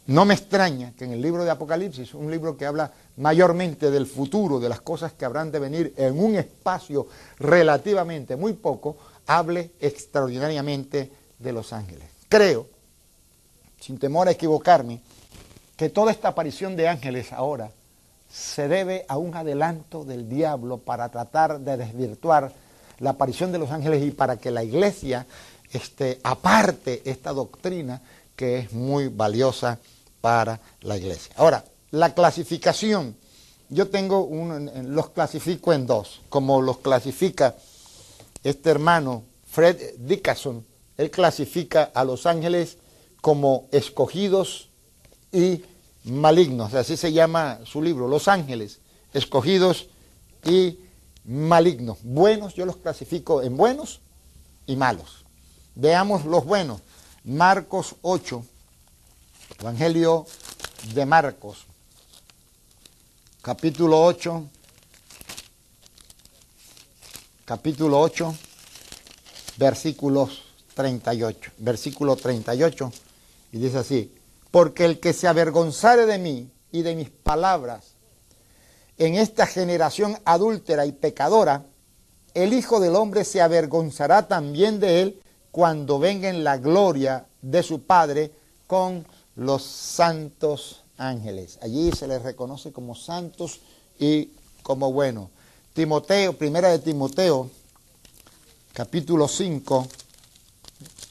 no 0.08 0.26
me 0.26 0.34
extraña 0.34 0.92
que 0.98 1.06
en 1.06 1.12
el 1.12 1.22
libro 1.22 1.46
de 1.46 1.52
Apocalipsis, 1.52 2.16
un 2.16 2.32
libro 2.32 2.58
que 2.58 2.66
habla 2.66 2.92
mayormente 3.18 3.92
del 3.92 4.08
futuro, 4.08 4.60
de 4.60 4.68
las 4.68 4.82
cosas 4.82 5.14
que 5.14 5.24
habrán 5.24 5.52
de 5.52 5.60
venir 5.60 5.94
en 5.98 6.20
un 6.20 6.36
espacio 6.36 7.08
relativamente 7.38 8.36
muy 8.36 8.54
poco, 8.54 8.98
hable 9.28 9.72
extraordinariamente 9.80 11.12
de 11.38 11.54
los 11.54 11.74
ángeles. 11.74 12.10
Creo, 12.28 12.66
sin 13.80 14.00
temor 14.00 14.28
a 14.28 14.32
equivocarme, 14.32 15.00
que 15.78 15.90
toda 15.90 16.12
esta 16.12 16.30
aparición 16.30 16.76
de 16.76 16.88
ángeles 16.88 17.32
ahora 17.32 17.72
se 18.32 18.68
debe 18.68 19.06
a 19.08 19.18
un 19.18 19.36
adelanto 19.36 20.06
del 20.06 20.28
diablo 20.28 20.80
para 20.80 21.10
tratar 21.10 21.60
de 21.60 21.78
desvirtuar 21.78 22.52
la 23.00 23.12
aparición 23.12 23.51
de 23.51 23.58
los 23.58 23.72
ángeles 23.72 24.03
y 24.03 24.12
para 24.12 24.38
que 24.38 24.51
la 24.51 24.63
iglesia 24.63 25.25
este, 25.72 26.20
aparte 26.24 27.01
esta 27.06 27.32
doctrina 27.32 28.01
que 28.36 28.60
es 28.60 28.74
muy 28.74 29.08
valiosa 29.08 29.79
para 30.22 30.60
la 30.82 30.98
iglesia. 30.98 31.34
Ahora, 31.38 31.63
la 31.91 32.13
clasificación. 32.13 33.15
Yo 33.70 33.89
tengo 33.89 34.24
un, 34.24 34.96
los 34.96 35.10
clasifico 35.10 35.74
en 35.74 35.86
dos, 35.86 36.22
como 36.29 36.62
los 36.62 36.79
clasifica 36.79 37.56
este 38.44 38.72
hermano 38.72 39.24
Fred 39.46 39.96
Dickerson. 40.00 40.65
Él 40.98 41.12
clasifica 41.12 41.91
a 41.94 42.03
los 42.03 42.25
ángeles 42.25 42.77
como 43.22 43.68
escogidos 43.72 44.70
y 45.32 45.63
malignos. 46.06 46.74
Así 46.74 46.98
se 46.98 47.12
llama 47.12 47.60
su 47.63 47.82
libro, 47.82 48.08
Los 48.08 48.27
ángeles, 48.27 48.79
escogidos 49.13 49.88
y 50.44 50.50
malignos. 50.50 50.88
Buenos 51.24 52.54
yo 52.56 52.66
los 52.66 52.78
clasifico 52.78 53.42
en 53.42 53.58
buenos 53.58 54.02
y 54.66 54.76
malos. 54.76 55.26
Veamos 55.76 56.26
los 56.26 56.46
buenos. 56.46 56.82
Marcos 57.24 57.96
8, 58.02 58.44
Evangelio 59.60 60.26
de 60.94 61.06
Marcos, 61.06 61.66
capítulo 63.42 64.02
8, 64.04 64.46
capítulo 67.46 68.00
8, 68.00 68.36
versículos 69.58 70.44
38, 70.74 71.52
versículo 71.58 72.16
38, 72.16 72.92
y 73.52 73.58
dice 73.58 73.78
así, 73.80 74.16
porque 74.50 74.86
el 74.86 75.00
que 75.00 75.14
se 75.14 75.28
avergonzare 75.28 76.06
de 76.06 76.18
mí 76.18 76.50
y 76.72 76.82
de 76.82 76.96
mis 76.96 77.10
palabras 77.10 77.96
en 79.00 79.15
esta 79.15 79.48
generación 79.48 80.18
adúltera 80.25 80.86
y 80.86 80.91
pecadora, 80.91 81.65
el 82.34 82.53
Hijo 82.53 82.79
del 82.79 82.96
Hombre 82.96 83.24
se 83.24 83.41
avergonzará 83.41 84.27
también 84.27 84.79
de 84.79 85.01
él 85.01 85.22
cuando 85.51 86.00
venga 86.00 86.29
en 86.29 86.44
la 86.44 86.58
gloria 86.58 87.25
de 87.41 87.63
su 87.63 87.82
Padre 87.82 88.32
con 88.68 89.06
los 89.36 89.63
santos 89.63 90.84
ángeles. 90.98 91.58
Allí 91.62 91.91
se 91.94 92.08
les 92.08 92.22
reconoce 92.22 92.74
como 92.74 92.94
santos 92.94 93.62
y 93.98 94.32
como 94.63 94.91
buenos. 94.91 95.29
Timoteo, 95.74 96.38
primera 96.38 96.68
de 96.68 96.79
Timoteo, 96.79 97.50
capítulo 98.74 99.29
5, 99.29 99.88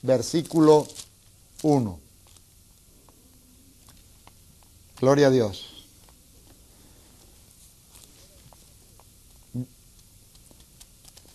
versículo 0.03 0.87
1. 1.63 2.01
Gloria 5.01 5.29
a 5.29 5.31
Dios. 5.31 5.78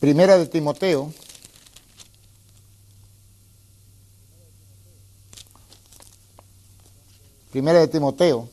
Primera 0.04 0.38
de 0.38 0.48
Timoteo, 0.48 1.14
Primera 7.54 7.80
de 7.80 7.88
Timoteo, 7.88 8.50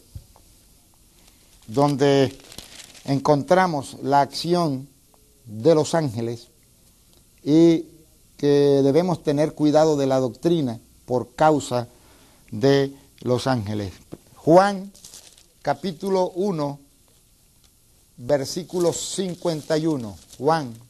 donde 1.67 2.39
encontramos 3.05 3.97
la 4.01 4.21
acción 4.21 4.89
de 5.45 5.75
los 5.75 5.97
ángeles 5.97 6.47
y 7.43 7.85
que 8.37 8.83
debemos 8.85 9.25
tener 9.25 9.55
cuidado 9.55 9.97
de 9.97 10.07
la 10.07 10.21
doctrina 10.21 10.79
por 11.05 11.35
causa 11.35 11.89
de 12.53 12.95
los 13.23 13.49
ángeles. 13.49 13.93
Juan 14.37 14.93
capítulo 15.63 16.31
1, 16.31 16.79
versículo 18.19 18.93
51. 18.93 20.17
Juan 20.39 20.90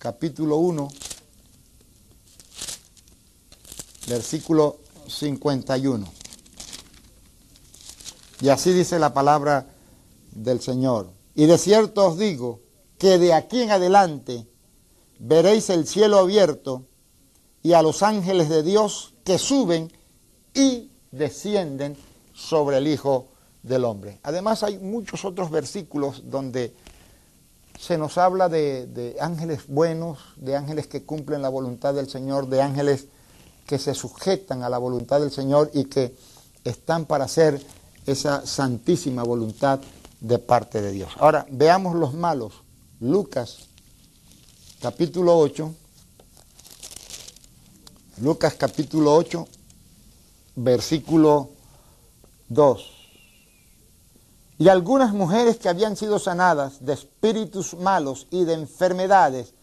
capítulo 0.00 0.56
1, 0.56 0.88
versículo 4.08 4.78
51. 5.06 6.06
Y 8.40 8.48
así 8.48 8.72
dice 8.72 8.98
la 8.98 9.12
palabra 9.12 9.66
del 10.32 10.62
Señor. 10.62 11.10
Y 11.34 11.44
de 11.44 11.58
cierto 11.58 12.06
os 12.06 12.18
digo 12.18 12.60
que 12.96 13.18
de 13.18 13.34
aquí 13.34 13.60
en 13.60 13.72
adelante 13.72 14.46
veréis 15.18 15.68
el 15.68 15.86
cielo 15.86 16.18
abierto 16.18 16.86
y 17.62 17.74
a 17.74 17.82
los 17.82 18.02
ángeles 18.02 18.48
de 18.48 18.62
Dios 18.62 19.12
que 19.22 19.36
suben 19.36 19.92
y 20.54 20.90
descienden 21.10 21.94
sobre 22.32 22.78
el 22.78 22.88
Hijo 22.88 23.28
del 23.62 23.84
Hombre. 23.84 24.18
Además 24.22 24.62
hay 24.62 24.78
muchos 24.78 25.26
otros 25.26 25.50
versículos 25.50 26.22
donde 26.30 26.74
se 27.80 27.96
nos 27.96 28.18
habla 28.18 28.50
de, 28.50 28.86
de, 28.86 29.16
ángeles 29.20 29.66
buenos, 29.66 30.18
de 30.36 30.54
ángeles 30.54 30.86
que 30.86 31.04
cumplen 31.04 31.40
la 31.40 31.48
voluntad 31.48 31.94
del 31.94 32.10
Señor, 32.10 32.48
de 32.48 32.60
ángeles 32.60 33.06
que 33.66 33.78
se 33.78 33.94
sujetan 33.94 34.62
a 34.62 34.68
la 34.68 34.76
voluntad 34.76 35.20
del 35.20 35.30
Señor 35.30 35.70
y 35.72 35.84
que 35.84 36.14
están 36.62 37.06
para 37.06 37.26
ser 37.26 37.64
esa 38.04 38.46
santísima 38.46 39.22
voluntad 39.22 39.80
de 40.20 40.38
parte 40.38 40.82
de 40.82 40.92
Dios. 40.92 41.10
Ahora, 41.18 41.46
veamos 41.50 41.96
los 41.96 42.12
malos. 42.12 42.52
Lucas, 43.00 43.68
capítulo 44.82 45.38
8. 45.38 45.74
Lucas 48.18 48.54
capítulo 48.58 49.14
8, 49.14 49.48
versículo 50.56 51.48
2. 52.48 52.99
Y 54.60 54.68
algunas 54.68 55.14
mujeres 55.14 55.56
que 55.56 55.70
habían 55.70 55.96
sido 55.96 56.18
sanadas 56.18 56.84
de 56.84 56.92
espíritus 56.92 57.72
malos 57.72 58.26
y 58.30 58.44
de 58.44 58.52
enfermedades, 58.52 59.54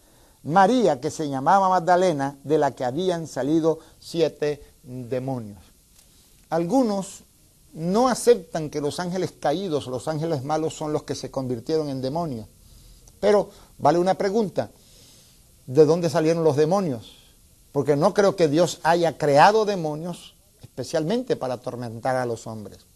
María, 0.42 1.00
que 1.00 1.12
se 1.12 1.28
llamaba 1.28 1.68
Magdalena, 1.68 2.36
de 2.42 2.58
la 2.58 2.72
que 2.72 2.84
habían 2.84 3.28
salido 3.28 3.78
siete 4.00 4.60
demonios. 4.82 5.60
Algunos 6.50 7.22
no 7.74 8.08
aceptan 8.08 8.70
que 8.70 8.80
los 8.80 8.98
ángeles 8.98 9.32
caídos, 9.38 9.86
los 9.86 10.08
ángeles 10.08 10.42
malos 10.42 10.74
son 10.74 10.92
los 10.92 11.04
que 11.04 11.14
se 11.14 11.30
convirtieron 11.30 11.90
en 11.90 12.02
demonios. 12.02 12.48
Pero 13.20 13.50
vale 13.78 14.00
una 14.00 14.14
pregunta, 14.14 14.72
¿de 15.68 15.86
dónde 15.86 16.10
salieron 16.10 16.42
los 16.42 16.56
demonios? 16.56 17.14
Porque 17.70 17.94
no 17.94 18.14
creo 18.14 18.34
que 18.34 18.48
Dios 18.48 18.80
haya 18.82 19.16
creado 19.16 19.64
demonios 19.64 20.34
especialmente 20.60 21.36
para 21.36 21.54
atormentar 21.54 22.16
a 22.16 22.26
los 22.26 22.48
hombres. 22.48 22.87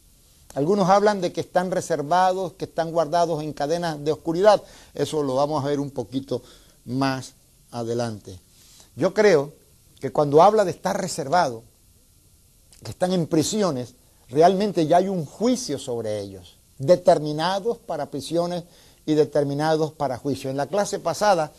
Algunos 0.55 0.89
hablan 0.89 1.21
de 1.21 1.33
que 1.33 1.41
están 1.41 1.71
reservados, 1.71 2.53
que 2.55 2.67
están 2.67 2.93
guardados 2.93 3.43
en 3.43 3.53
cadenas 3.53 4.05
de 4.05 4.13
oscuridad. 4.13 4.63
Eso 4.95 5.23
lo 5.23 5.37
vamos 5.37 5.65
a 5.65 5.69
ver 5.69 5.81
un 5.81 5.91
poquito 5.91 6.43
más 6.85 7.35
adelante. 7.71 8.39
Yo 8.97 9.15
creo 9.15 9.53
que 10.01 10.13
cuando 10.13 10.43
habla 10.43 10.65
de 10.65 10.73
estar 10.73 11.01
reservado, 11.01 11.63
que 12.85 12.91
están 12.91 13.13
en 13.13 13.27
prisiones, 13.27 13.95
realmente 14.29 14.87
ya 14.87 14.99
hay 14.99 15.09
un 15.09 15.25
juicio 15.25 15.79
sobre 15.79 16.21
ellos. 16.21 16.57
determinados 16.79 17.79
para 17.79 18.11
prisiones 18.11 18.65
y 19.07 19.15
determinados 19.15 19.93
para 19.93 20.19
juicio. 20.19 20.51
En 20.51 20.57
la 20.57 20.67
clase 20.67 20.99
pasada, 20.99 21.53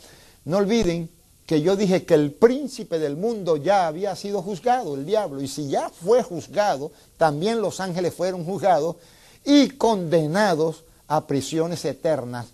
no 0.44 0.58
olviden 0.58 1.10
que 1.46 1.60
yo 1.60 1.76
dije 1.76 2.04
que 2.04 2.14
el 2.14 2.32
príncipe 2.32 2.98
del 2.98 3.16
mundo 3.16 3.56
ya 3.56 3.86
había 3.86 4.16
sido 4.16 4.42
juzgado, 4.42 4.94
el 4.94 5.04
diablo, 5.04 5.42
y 5.42 5.48
si 5.48 5.68
ya 5.68 5.90
fue 5.90 6.22
juzgado, 6.22 6.90
también 7.18 7.60
los 7.60 7.80
ángeles 7.80 8.14
fueron 8.14 8.44
juzgados 8.44 8.96
y 9.44 9.70
condenados 9.70 10.84
a 11.06 11.26
prisiones 11.26 11.84
eternas, 11.84 12.46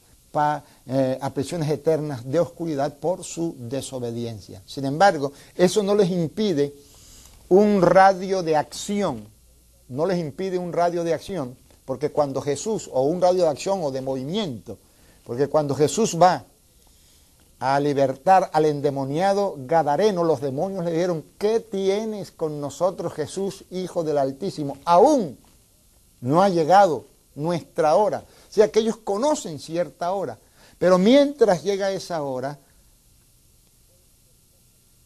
eh, 0.87 1.18
a 1.20 1.30
prisiones 1.30 1.70
eternas 1.70 2.28
de 2.28 2.40
oscuridad 2.40 2.97
por 2.99 3.23
su 3.23 3.54
desobediencia. 3.59 4.61
Sin 4.66 4.85
embargo, 4.85 5.32
eso 5.54 5.82
no 5.85 5.94
les 5.94 6.11
impide 6.11 6.75
un 7.49 7.82
radio 7.82 8.42
de 8.42 8.56
acción, 8.56 9.25
no 9.88 10.04
les 10.04 10.18
impide 10.18 10.59
un 10.59 10.73
radio 10.73 11.04
de 11.04 11.14
acción, 11.14 11.56
porque 11.85 12.11
cuando 12.11 12.40
Jesús, 12.40 12.90
o 12.92 13.02
un 13.02 13.20
radio 13.20 13.44
de 13.44 13.50
acción 13.50 13.80
o 13.82 13.92
de 13.92 14.00
movimiento, 14.00 14.78
porque 15.25 15.47
cuando 15.47 15.76
Jesús 15.76 16.18
va 16.20 16.44
a 17.61 17.79
libertar 17.79 18.50
al 18.55 18.64
endemoniado 18.64 19.55
Gadareno, 19.59 20.25
los 20.25 20.40
demonios 20.40 20.83
le 20.87 20.93
dijeron, 20.93 21.23
¿qué 21.37 21.61
tienes 21.61 22.33
con 22.33 22.59
nosotros 22.59 23.12
Jesús, 23.12 23.64
Hijo 23.71 24.02
del 24.02 24.17
Altísimo? 24.17 24.79
Aún 24.87 25.38
no 26.23 26.43
ha 26.43 26.49
llegado 26.49 27.05
nuestra 27.35 27.95
hora. 27.97 28.25
O 28.49 28.52
sea 28.52 28.73
que 28.73 28.81
ellos 28.81 28.97
conocen 28.97 29.59
cierta 29.59 30.11
hora, 30.12 30.38
pero 30.79 30.97
mientras 30.97 31.62
llega 31.62 31.93
esa 31.93 32.23
hora, 32.23 32.59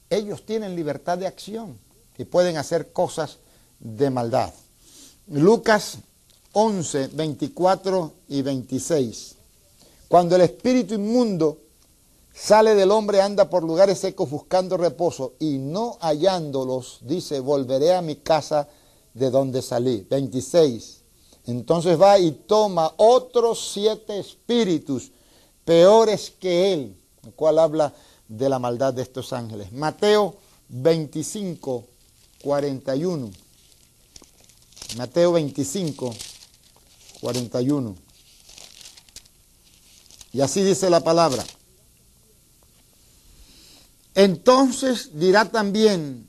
ellos 0.08 0.46
tienen 0.46 0.76
libertad 0.76 1.18
de 1.18 1.26
acción 1.26 1.76
y 2.16 2.24
pueden 2.24 2.56
hacer 2.56 2.92
cosas 2.92 3.38
de 3.80 4.10
maldad. 4.10 4.54
Lucas 5.26 5.98
11, 6.52 7.08
24 7.14 8.12
y 8.28 8.42
26. 8.42 9.34
Cuando 10.06 10.36
el 10.36 10.42
espíritu 10.42 10.94
inmundo 10.94 11.58
Sale 12.34 12.74
del 12.74 12.90
hombre, 12.90 13.22
anda 13.22 13.48
por 13.48 13.62
lugares 13.62 14.00
secos 14.00 14.28
buscando 14.28 14.76
reposo 14.76 15.34
y 15.38 15.58
no 15.58 15.98
hallándolos, 16.00 16.98
dice, 17.02 17.38
volveré 17.38 17.94
a 17.94 18.02
mi 18.02 18.16
casa 18.16 18.68
de 19.14 19.30
donde 19.30 19.62
salí. 19.62 20.04
26. 20.10 21.02
Entonces 21.46 22.00
va 22.00 22.18
y 22.18 22.32
toma 22.32 22.92
otros 22.96 23.70
siete 23.72 24.18
espíritus 24.18 25.12
peores 25.64 26.32
que 26.40 26.72
él, 26.72 26.96
el 27.22 27.32
cual 27.34 27.60
habla 27.60 27.94
de 28.26 28.48
la 28.48 28.58
maldad 28.58 28.92
de 28.92 29.02
estos 29.02 29.32
ángeles. 29.32 29.70
Mateo 29.70 30.34
25, 30.70 31.84
41. 32.42 33.30
Mateo 34.96 35.32
25, 35.32 36.14
41. 37.20 37.94
Y 40.32 40.40
así 40.40 40.64
dice 40.64 40.90
la 40.90 41.00
palabra. 41.00 41.44
Entonces 44.14 45.18
dirá 45.18 45.46
también 45.46 46.28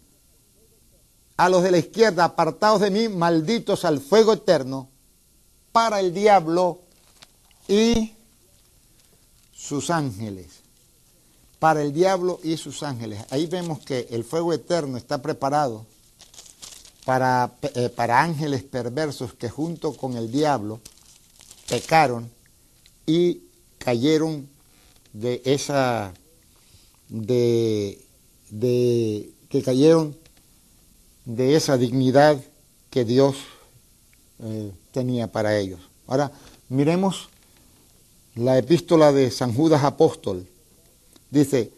a 1.38 1.50
los 1.50 1.64
de 1.64 1.72
la 1.72 1.78
izquierda, 1.78 2.24
apartados 2.24 2.82
de 2.82 2.90
mí, 2.90 3.10
malditos 3.10 3.86
al 3.86 4.00
fuego 4.00 4.34
eterno, 4.34 4.90
para 5.72 6.00
el 6.00 6.14
diablo 6.14 6.82
y 7.68 8.14
sus 9.54 9.90
ángeles. 9.90 10.62
Para 11.60 11.82
el 11.82 11.94
diablo 11.94 12.40
y 12.44 12.58
sus 12.58 12.84
ángeles. 12.84 13.24
Ahí 13.30 13.48
vemos 13.48 13.80
que 13.80 14.08
el 14.12 14.24
fuego 14.24 14.54
eterno 14.54 14.98
está 14.98 15.22
preparado 15.22 15.86
para, 17.06 17.56
eh, 17.62 17.90
para 17.90 18.22
ángeles 18.22 18.64
perversos 18.64 19.34
que 19.34 19.50
junto 19.50 19.94
con 19.96 20.16
el 20.16 20.32
diablo 20.32 20.80
pecaron 21.68 22.32
y 23.06 23.42
cayeron 23.78 24.50
de 25.14 25.42
esa 25.46 26.14
de, 27.10 28.00
que 29.50 29.62
cayeron 29.64 30.16
de 31.26 31.56
esa 31.56 31.78
dignidad 31.78 32.42
que 32.90 33.06
Dios 33.06 33.36
eh, 34.40 34.72
tenía 34.92 35.32
para 35.32 35.58
ellos. 35.58 35.80
Ahora, 36.08 36.32
miremos 36.70 37.30
la 38.36 38.58
epístola 38.58 39.12
de 39.12 39.32
San 39.32 39.54
Judas 39.54 39.84
Apóstol. 39.84 40.48
Dice, 41.30 41.72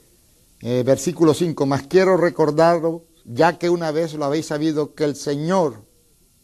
eh, 0.61 0.83
versículo 0.85 1.33
5, 1.33 1.65
mas 1.65 1.83
quiero 1.83 2.17
recordarlo, 2.17 3.03
ya 3.25 3.57
que 3.57 3.69
una 3.69 3.91
vez 3.91 4.13
lo 4.13 4.25
habéis 4.25 4.47
sabido, 4.47 4.95
que 4.95 5.03
el 5.03 5.15
Señor, 5.15 5.81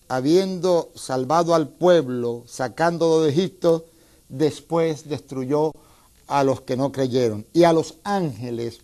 habiendo 0.07 0.91
salvado 0.95 1.55
al 1.55 1.69
pueblo, 1.69 2.43
sacándolo 2.45 3.21
de 3.23 3.31
Egipto, 3.31 3.85
después 4.29 5.09
destruyó 5.09 5.71
a 6.33 6.43
los 6.43 6.61
que 6.61 6.75
no 6.75 6.91
creyeron 6.91 7.45
y 7.53 7.63
a 7.63 7.71
los 7.73 7.99
ángeles 8.03 8.79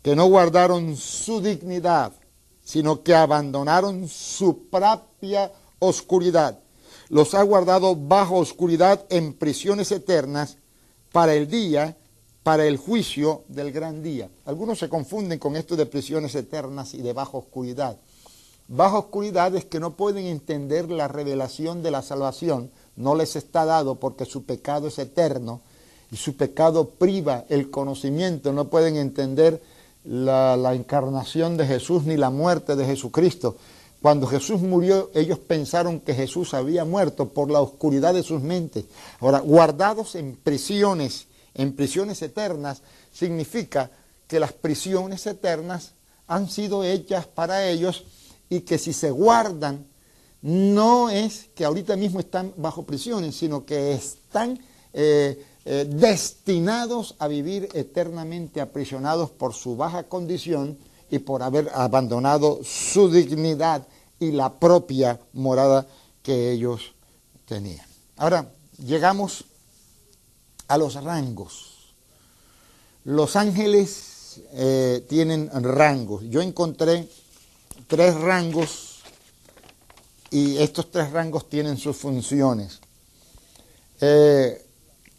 que 0.00 0.14
no 0.14 0.26
guardaron 0.26 0.96
su 0.96 1.40
dignidad, 1.40 2.12
sino 2.62 3.02
que 3.02 3.16
abandonaron 3.16 4.06
su 4.06 4.68
propia 4.68 5.50
oscuridad. 5.80 6.60
Los 7.08 7.34
ha 7.34 7.42
guardado 7.42 7.96
bajo 7.96 8.36
oscuridad 8.36 9.04
en 9.10 9.34
prisiones 9.34 9.90
eternas 9.90 10.58
para 11.10 11.34
el 11.34 11.48
día, 11.48 11.96
para 12.44 12.64
el 12.64 12.76
juicio 12.76 13.42
del 13.48 13.72
gran 13.72 14.00
día. 14.00 14.30
Algunos 14.44 14.78
se 14.78 14.88
confunden 14.88 15.40
con 15.40 15.56
esto 15.56 15.74
de 15.74 15.86
prisiones 15.86 16.32
eternas 16.36 16.94
y 16.94 17.02
de 17.02 17.12
bajo 17.12 17.38
oscuridad. 17.38 17.96
Bajo 18.68 19.00
oscuridad 19.00 19.56
es 19.56 19.64
que 19.64 19.80
no 19.80 19.96
pueden 19.96 20.26
entender 20.26 20.88
la 20.92 21.08
revelación 21.08 21.82
de 21.82 21.90
la 21.90 22.02
salvación, 22.02 22.70
no 22.94 23.16
les 23.16 23.34
está 23.34 23.64
dado 23.64 23.96
porque 23.96 24.26
su 24.26 24.44
pecado 24.44 24.86
es 24.86 25.00
eterno 25.00 25.60
y 26.12 26.16
su 26.16 26.36
pecado 26.36 26.90
priva 26.90 27.46
el 27.48 27.70
conocimiento, 27.70 28.52
no 28.52 28.68
pueden 28.68 28.96
entender 28.96 29.62
la, 30.04 30.74
encarnación 30.74 31.56
de 31.56 31.66
Jesús 31.66 32.04
ni 32.04 32.18
la 32.18 32.28
muerte 32.28 32.76
de 32.76 32.84
Jesucristo. 32.84 33.56
Cuando 34.02 34.26
Jesús 34.26 34.60
murió, 34.60 35.10
ellos 35.14 35.38
pensaron 35.38 36.00
que 36.00 36.12
Jesús 36.12 36.52
había 36.52 36.84
muerto 36.84 37.30
por 37.30 37.50
la 37.50 37.62
oscuridad 37.62 38.12
de 38.12 38.22
sus 38.22 38.42
mentes. 38.42 38.84
Ahora, 39.20 39.38
guardados 39.38 40.14
en 40.14 40.36
prisiones, 40.36 41.28
en 41.54 41.74
prisiones 41.74 42.20
eternas, 42.20 42.82
significa 43.10 43.90
que 44.26 44.38
las 44.38 44.52
prisiones 44.52 45.26
eternas 45.26 45.92
han 46.26 46.50
sido 46.50 46.84
hechas 46.84 47.26
para 47.26 47.66
ellos 47.68 48.04
y 48.50 48.60
que 48.60 48.76
si 48.76 48.92
se 48.92 49.10
guardan, 49.10 49.86
no 50.42 51.08
es 51.08 51.48
que 51.54 51.64
ahorita 51.64 51.96
mismo 51.96 52.20
están 52.20 52.52
bajo 52.58 52.82
prisiones, 52.82 53.34
sino 53.34 53.64
que 53.64 53.94
están 53.94 54.58
eh, 54.92 55.42
eh, 55.64 55.86
destinados 55.88 57.14
a 57.18 57.28
vivir 57.28 57.68
eternamente 57.74 58.60
aprisionados 58.60 59.30
por 59.30 59.54
su 59.54 59.76
baja 59.76 60.04
condición 60.04 60.78
y 61.10 61.20
por 61.20 61.42
haber 61.42 61.70
abandonado 61.74 62.60
su 62.64 63.10
dignidad 63.10 63.86
y 64.18 64.32
la 64.32 64.58
propia 64.58 65.20
morada 65.32 65.86
que 66.22 66.52
ellos 66.52 66.94
tenían. 67.46 67.86
Ahora, 68.16 68.52
llegamos 68.84 69.44
a 70.68 70.78
los 70.78 70.94
rangos. 70.94 71.94
Los 73.04 73.36
ángeles 73.36 74.40
eh, 74.54 75.04
tienen 75.08 75.50
rangos. 75.62 76.22
Yo 76.28 76.40
encontré 76.40 77.08
tres 77.88 78.14
rangos 78.14 79.02
y 80.30 80.56
estos 80.58 80.90
tres 80.90 81.10
rangos 81.10 81.48
tienen 81.48 81.76
sus 81.76 81.96
funciones. 81.96 82.80
Eh, 84.00 84.61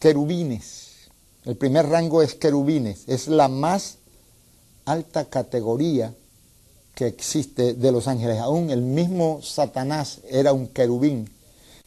querubines. 0.03 1.07
El 1.45 1.55
primer 1.55 1.87
rango 1.87 2.21
es 2.21 2.35
querubines, 2.35 3.05
es 3.07 3.29
la 3.29 3.47
más 3.47 3.99
alta 4.83 5.29
categoría 5.29 6.13
que 6.93 7.07
existe 7.07 7.73
de 7.73 7.91
los 7.93 8.09
ángeles. 8.09 8.39
Aún 8.39 8.69
el 8.69 8.81
mismo 8.81 9.39
Satanás 9.41 10.19
era 10.29 10.51
un 10.51 10.67
querubín. 10.67 11.29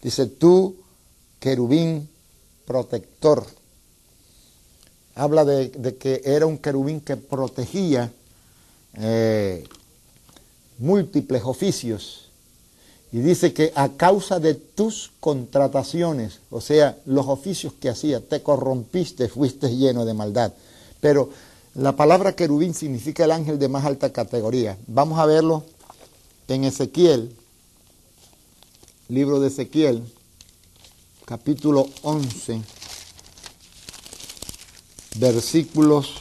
Dice, 0.01 0.25
tú, 0.25 0.77
querubín 1.39 2.09
protector. 2.65 3.47
Habla 5.15 5.45
de, 5.45 5.97
que 5.99 6.23
era 6.25 6.47
un 6.47 6.57
querubín 6.57 7.03
que 7.03 7.19
protegía 7.19 8.11
eh, 8.95 9.63
múltiples 10.79 11.43
oficios 11.45 12.26
y 13.17 13.21
dice 13.21 13.55
que 13.55 13.73
a 13.75 13.89
causa 13.89 14.41
de 14.41 14.53
tus 14.53 15.11
contrataciones, 15.21 16.41
o 16.51 16.61
sea, 16.61 16.99
los 17.07 17.27
oficios 17.29 17.73
que 17.73 17.89
hacía, 17.89 18.21
te 18.21 18.43
corrompiste, 18.43 19.31
fuiste 19.31 19.75
lleno 19.75 20.05
de 20.05 20.13
maldad. 20.13 20.53
Pero 21.01 21.31
la 21.77 21.97
palabra 21.97 22.37
querubín 22.37 22.75
significa 22.75 23.25
el 23.25 23.31
ángel 23.31 23.59
de 23.59 23.69
más 23.69 23.87
alta 23.87 24.13
categoría. 24.13 24.77
Vamos 24.87 25.19
a 25.19 25.25
verlo 25.25 25.65
en 26.49 26.65
Ezequiel, 26.65 27.35
libro 29.09 29.41
de 29.41 29.49
Ezequiel, 29.49 30.03
capítulo 31.25 31.89
11, 32.03 32.61
versículos, 35.19 36.21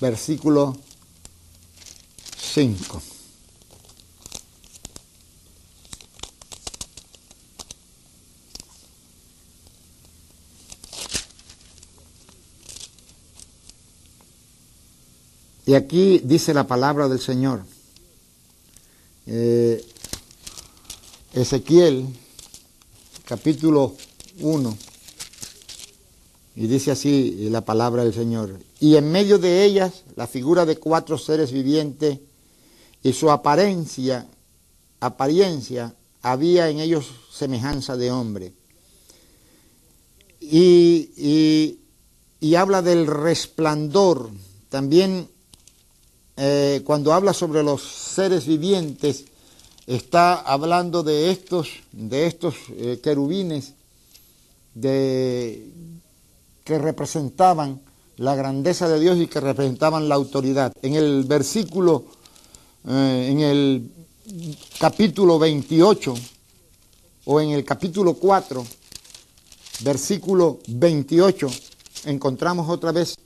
versículo 0.00 0.76
5. 2.54 3.02
Y 15.66 15.74
aquí 15.74 16.20
dice 16.22 16.54
la 16.54 16.68
palabra 16.68 17.08
del 17.08 17.18
Señor. 17.18 17.64
Eh, 19.26 19.84
Ezequiel, 21.32 22.06
capítulo 23.24 23.96
1. 24.38 24.78
Y 26.54 26.68
dice 26.68 26.92
así 26.92 27.48
la 27.50 27.64
palabra 27.64 28.04
del 28.04 28.14
Señor. 28.14 28.60
Y 28.78 28.94
en 28.94 29.10
medio 29.10 29.38
de 29.40 29.64
ellas 29.64 30.04
la 30.14 30.28
figura 30.28 30.64
de 30.64 30.76
cuatro 30.76 31.18
seres 31.18 31.50
vivientes 31.50 32.20
y 33.04 33.12
su 33.12 33.30
apariencia, 33.30 34.26
apariencia 34.98 35.94
había 36.22 36.68
en 36.68 36.80
ellos 36.80 37.06
semejanza 37.30 37.96
de 37.96 38.10
hombre. 38.10 38.52
Y, 40.40 41.78
y 42.40 42.54
habla 42.56 42.82
del 42.82 43.06
resplandor. 43.06 44.30
También 44.68 45.28
eh, 46.36 46.82
cuando 46.84 47.12
habla 47.12 47.32
sobre 47.32 47.62
los 47.62 47.82
seres 47.82 48.46
vivientes, 48.46 49.24
está 49.86 50.34
hablando 50.34 51.02
de 51.02 51.30
estos, 51.30 51.68
de 51.92 52.26
estos 52.26 52.54
eh, 52.70 53.00
querubines 53.02 53.74
de, 54.74 55.70
que 56.64 56.78
representaban 56.78 57.80
la 58.16 58.34
grandeza 58.34 58.88
de 58.88 58.98
Dios 58.98 59.18
y 59.18 59.26
que 59.26 59.40
representaban 59.40 60.08
la 60.08 60.16
autoridad. 60.16 60.72
En 60.82 60.94
el 60.94 61.24
versículo, 61.24 62.04
eh, 62.86 63.28
en 63.30 63.40
el 63.40 63.90
capítulo 64.78 65.38
28 65.38 66.14
o 67.26 67.40
en 67.40 67.50
el 67.50 67.64
capítulo 67.64 68.14
4, 68.14 68.64
versículo 69.80 70.58
28, 70.68 71.48
encontramos 72.04 72.68
otra 72.68 72.92
vez 72.92 73.16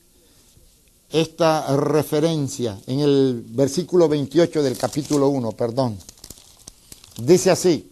esta 1.11 1.77
referencia 1.77 2.79
en 2.87 3.01
el 3.01 3.45
versículo 3.49 4.09
28 4.09 4.63
del 4.63 4.77
capítulo 4.77 5.29
1, 5.29 5.53
perdón. 5.53 5.99
Dice 7.21 7.51
así, 7.51 7.91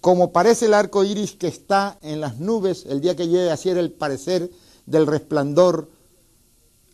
como 0.00 0.32
parece 0.32 0.66
el 0.66 0.74
arco 0.74 1.02
iris 1.04 1.32
que 1.32 1.48
está 1.48 1.98
en 2.02 2.20
las 2.20 2.38
nubes 2.38 2.86
el 2.86 3.00
día 3.00 3.16
que 3.16 3.26
llegue, 3.26 3.50
así 3.50 3.68
era 3.68 3.80
el 3.80 3.90
parecer 3.90 4.50
del 4.86 5.06
resplandor 5.06 5.88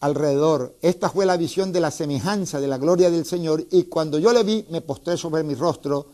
alrededor. 0.00 0.76
Esta 0.82 1.11
fue 1.11 1.26
la 1.26 1.37
visión 1.37 1.72
de 1.72 1.80
la 1.80 1.90
semejanza 1.90 2.61
de 2.61 2.68
la 2.68 2.78
gloria 2.78 3.11
del 3.11 3.24
Señor 3.24 3.66
y 3.70 3.85
cuando 3.85 4.18
yo 4.18 4.32
le 4.32 4.42
vi 4.42 4.66
me 4.70 4.80
postré 4.80 5.16
sobre 5.16 5.42
mi 5.42 5.54
rostro 5.54 6.09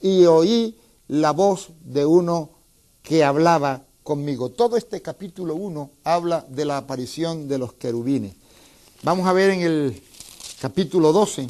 y 0.00 0.24
oí 0.26 0.76
la 1.08 1.32
voz 1.32 1.70
de 1.84 2.04
uno 2.04 2.50
que 3.02 3.24
hablaba 3.24 3.84
conmigo. 4.02 4.50
Todo 4.50 4.76
este 4.76 5.02
capítulo 5.02 5.54
1 5.54 5.90
habla 6.04 6.44
de 6.48 6.64
la 6.64 6.78
aparición 6.78 7.48
de 7.48 7.58
los 7.58 7.74
querubines. 7.74 8.34
Vamos 9.02 9.26
a 9.26 9.32
ver 9.32 9.50
en 9.50 9.60
el 9.60 10.02
capítulo 10.60 11.12
12, 11.12 11.46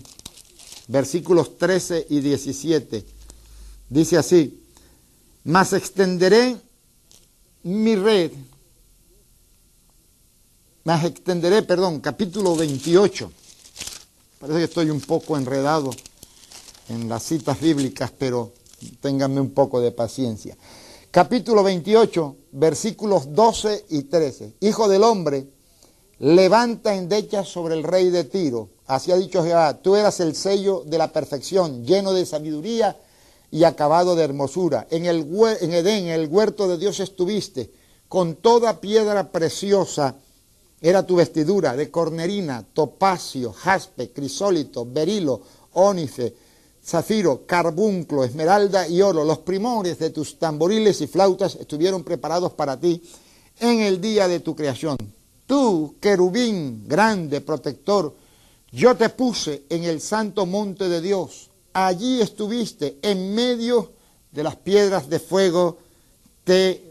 versículos 0.89 1.57
13 1.57 2.07
y 2.11 2.21
17. 2.21 3.05
Dice 3.89 4.19
así, 4.19 4.63
mas 5.45 5.73
extenderé 5.73 6.57
mi 7.63 7.97
red, 7.97 8.33
más 10.89 11.05
extenderé, 11.05 11.61
perdón, 11.65 12.01
capítulo 12.01 12.57
28. 12.57 13.31
Parece 14.39 14.59
que 14.59 14.65
estoy 14.65 14.89
un 14.89 15.03
poco 15.03 15.37
enredado 15.37 15.91
en 16.89 17.11
las 17.11 17.25
citas 17.25 17.61
bíblicas, 17.61 18.11
pero 18.17 18.55
ténganme 19.03 19.39
un 19.39 19.51
poco 19.51 19.83
de 19.83 19.93
paciencia. 19.93 20.57
Capítulo 21.11 21.63
28, 21.63 22.37
versículos 22.53 23.35
12 23.35 23.85
y 23.91 24.05
13. 24.05 24.55
Hijo 24.61 24.89
del 24.89 25.03
hombre, 25.03 25.49
levanta 26.21 26.95
endecha 26.95 27.45
sobre 27.45 27.75
el 27.75 27.83
rey 27.83 28.09
de 28.09 28.25
Tiro. 28.25 28.71
Así 28.87 29.13
ha 29.13 29.17
dicho 29.17 29.45
Jehová, 29.45 29.83
tú 29.83 29.95
eras 29.95 30.21
el 30.21 30.35
sello 30.35 30.85
de 30.87 30.97
la 30.97 31.13
perfección, 31.13 31.85
lleno 31.85 32.15
de 32.15 32.25
sabiduría 32.25 32.97
y 33.51 33.65
acabado 33.65 34.17
de 34.17 34.25
hermosura. 34.25 34.87
En, 34.91 35.05
el, 35.05 35.29
en 35.61 35.71
Edén, 35.75 36.07
el 36.07 36.29
huerto 36.29 36.67
de 36.67 36.79
Dios 36.79 36.99
estuviste, 37.01 37.71
con 38.09 38.37
toda 38.37 38.81
piedra 38.81 39.31
preciosa 39.31 40.17
era 40.81 41.07
tu 41.07 41.17
vestidura, 41.17 41.77
de 41.77 41.91
cornerina, 41.91 42.65
topacio, 42.73 43.53
jaspe, 43.53 44.11
crisólito, 44.11 44.87
berilo, 44.87 45.41
ónice, 45.75 46.35
zafiro, 46.85 47.45
carbunclo, 47.47 48.25
esmeralda 48.25 48.87
y 48.87 49.03
oro. 49.03 49.25
Los 49.25 49.39
primores 49.39 49.99
de 49.99 50.11
tus 50.11 50.39
tamboriles 50.39 51.01
y 51.01 51.07
flautas 51.07 51.57
estuvieron 51.57 52.05
preparados 52.05 52.53
para 52.53 52.79
ti 52.79 53.03
en 53.61 53.81
el 53.81 54.01
día 54.01 54.29
de 54.29 54.41
tu 54.41 54.55
creación 54.55 54.97
Tú, 55.49 55.97
querubín 55.99 56.87
grande, 56.87 57.41
protector, 57.41 58.15
yo 58.71 58.95
te 58.99 59.09
puse 59.09 59.63
en 59.71 59.85
el 59.85 60.03
santo 60.03 60.45
monte 60.45 60.91
de 60.91 61.01
Dios. 61.01 61.49
Allí 61.73 62.21
estuviste, 62.21 62.99
en 63.01 63.35
medio 63.35 63.93
de 64.31 64.43
las 64.43 64.57
piedras 64.57 65.09
de 65.09 65.19
fuego, 65.19 65.79
te 66.45 66.88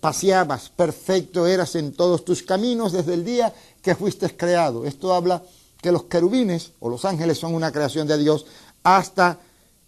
paseabas, 0.00 0.70
perfecto 0.70 1.46
eras 1.46 1.74
en 1.74 1.92
todos 1.92 2.24
tus 2.24 2.42
caminos 2.42 2.92
desde 2.92 3.14
el 3.14 3.24
día 3.24 3.54
que 3.82 3.94
fuiste 3.94 4.34
creado. 4.36 4.86
Esto 4.86 5.14
habla 5.14 5.42
que 5.80 5.92
los 5.92 6.04
querubines 6.04 6.72
o 6.80 6.88
los 6.88 7.04
ángeles 7.04 7.38
son 7.38 7.54
una 7.54 7.72
creación 7.72 8.06
de 8.06 8.18
Dios 8.18 8.46
hasta 8.82 9.38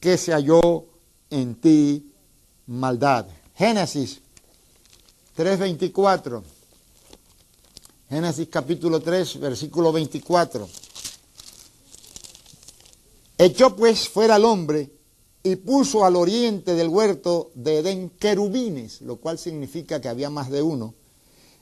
que 0.00 0.18
se 0.18 0.32
halló 0.32 0.84
en 1.30 1.54
ti 1.56 2.12
maldad. 2.66 3.26
Génesis 3.54 4.20
3:24. 5.36 6.42
Génesis 8.08 8.48
capítulo 8.48 9.00
3, 9.00 9.40
versículo 9.40 9.92
24. 9.92 10.68
Echó 13.38 13.74
pues 13.74 14.08
fuera 14.08 14.34
al 14.34 14.44
hombre 14.44 14.90
y 15.42 15.56
puso 15.56 16.04
al 16.04 16.16
oriente 16.16 16.74
del 16.74 16.88
huerto 16.88 17.50
de 17.54 17.78
Edén 17.78 18.10
querubines, 18.10 19.00
lo 19.00 19.16
cual 19.16 19.38
significa 19.38 20.00
que 20.00 20.08
había 20.08 20.30
más 20.30 20.50
de 20.50 20.62
uno, 20.62 20.94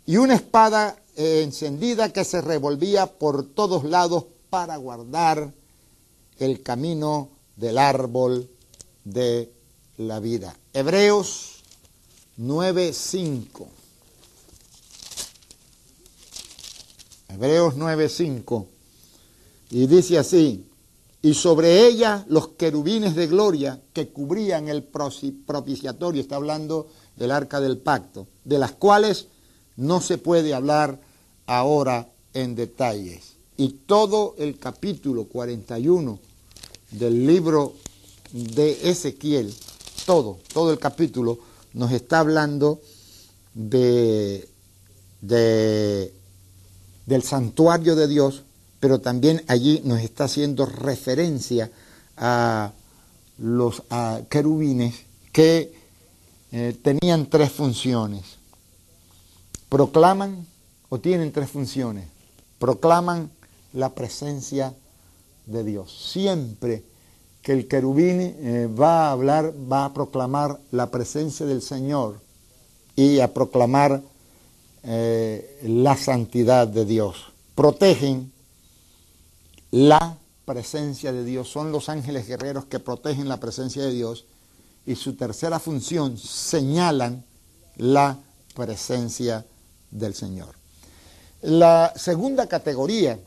y 0.07 0.17
una 0.17 0.35
espada 0.35 0.97
eh, 1.17 1.43
encendida 1.43 2.13
que 2.13 2.25
se 2.25 2.41
revolvía 2.41 3.07
por 3.07 3.47
todos 3.47 3.85
lados 3.85 4.25
para 4.51 4.77
guardar 4.77 5.53
el 6.39 6.63
camino 6.63 7.31
del 7.57 7.79
árbol 7.79 8.51
de 9.05 9.53
la 9.99 10.21
vida. 10.21 10.57
Hebreos 10.73 11.63
9:5. 12.39 13.67
Hebreos 17.29 17.75
9:5, 17.77 18.67
y 19.71 19.87
dice 19.87 20.19
así, 20.19 20.70
y 21.23 21.35
sobre 21.35 21.87
ella 21.87 22.25
los 22.29 22.49
querubines 22.49 23.15
de 23.15 23.27
gloria 23.27 23.81
que 23.93 24.09
cubrían 24.09 24.69
el 24.69 24.83
propiciatorio, 24.83 26.21
está 26.21 26.37
hablando 26.37 26.89
del 27.17 27.31
arca 27.31 27.61
del 27.61 27.79
pacto, 27.79 28.27
de 28.45 28.59
las 28.59 28.73
cuales 28.73 29.27
no 29.77 30.01
se 30.01 30.19
puede 30.19 30.55
hablar 30.55 31.01
ahora 31.47 32.09
en 32.33 32.55
detalles. 32.55 33.35
Y 33.57 33.69
todo 33.87 34.35
el 34.39 34.59
capítulo 34.59 35.25
41 35.25 36.19
del 36.93 37.27
libro 37.27 37.75
de 38.33 38.91
Ezequiel, 38.91 39.55
todo, 40.07 40.39
todo 40.55 40.73
el 40.73 40.79
capítulo 40.79 41.39
nos 41.75 41.93
está 41.93 42.21
hablando 42.21 42.81
de, 43.55 44.49
de 45.21 46.15
del 47.11 47.23
santuario 47.25 47.97
de 47.97 48.07
Dios, 48.07 48.45
pero 48.81 49.01
también 49.01 49.43
allí 49.47 49.83
nos 49.85 50.01
está 50.01 50.25
haciendo 50.25 50.67
referencia 50.67 51.71
a 52.17 52.73
los 53.39 53.83
querubines 54.29 54.95
que 55.33 55.73
eh, 56.53 56.77
tenían 56.83 57.27
tres 57.27 57.53
funciones. 57.53 58.23
Proclaman 59.69 60.47
o 60.89 60.99
tienen 60.99 61.31
tres 61.31 61.49
funciones. 61.51 62.07
Proclaman 62.59 63.31
la 63.73 63.91
presencia 63.91 64.75
de 65.47 65.63
Dios. 65.63 66.11
Siempre 66.11 66.83
que 67.43 67.53
el 67.53 67.69
querubín 67.69 68.21
eh, 68.21 68.69
va 68.69 69.09
a 69.09 69.13
hablar, 69.13 69.55
va 69.71 69.87
a 69.87 69.95
proclamar 69.95 70.59
la 70.73 70.91
presencia 70.91 71.47
del 71.47 71.63
Señor 71.63 72.21
y 72.97 73.21
a 73.21 73.33
proclamar 73.33 74.03
eh, 74.83 75.61
la 75.63 75.97
santidad 75.97 76.67
de 76.67 76.85
Dios. 76.85 77.33
Protegen 77.55 78.33
la 79.71 80.19
presencia 80.45 81.13
de 81.13 81.25
Dios. 81.25 81.49
Son 81.49 81.73
los 81.73 81.89
ángeles 81.89 82.27
guerreros 82.27 82.67
que 82.67 82.81
protegen 82.81 83.29
la 83.29 83.39
presencia 83.39 83.83
de 83.83 83.93
Dios. 83.93 84.25
Y 84.87 84.97
su 84.97 85.15
tercera 85.15 85.61
función, 85.61 86.17
señalan 86.19 87.25
la 87.77 88.19
presencia 88.55 89.47
del 89.91 90.15
Señor. 90.15 90.55
La 91.43 91.93
segunda 91.97 92.47
categoría 92.47 93.19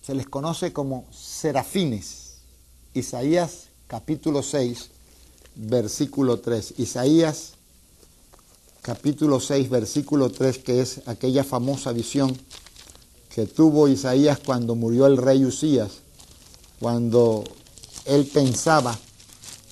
se 0.00 0.14
les 0.14 0.28
conoce 0.28 0.72
como 0.72 1.04
serafines. 1.12 2.38
Isaías 2.94 3.68
capítulo 3.86 4.42
6, 4.42 4.90
versículo 5.54 6.40
3. 6.40 6.74
Isaías 6.78 7.52
capítulo 8.80 9.38
6, 9.38 9.70
versículo 9.70 10.30
3, 10.30 10.58
que 10.58 10.80
es 10.80 11.06
aquella 11.06 11.44
famosa 11.44 11.92
visión 11.92 12.36
que 13.34 13.46
tuvo 13.46 13.88
Isaías 13.88 14.38
cuando 14.44 14.74
murió 14.74 15.06
el 15.06 15.16
rey 15.16 15.44
Usías, 15.44 15.90
cuando 16.80 17.44
él 18.04 18.26
pensaba 18.26 18.98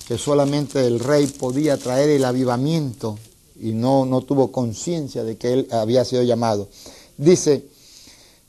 que 0.09 0.17
solamente 0.17 0.87
el 0.87 0.99
rey 0.99 1.27
podía 1.27 1.77
traer 1.77 2.11
el 2.11 2.25
avivamiento 2.25 3.19
y 3.61 3.73
no, 3.73 4.07
no 4.07 4.23
tuvo 4.23 4.51
conciencia 4.51 5.25
de 5.25 5.37
que 5.37 5.53
él 5.53 5.69
había 5.71 6.05
sido 6.05 6.23
llamado. 6.23 6.69
Dice, 7.19 7.67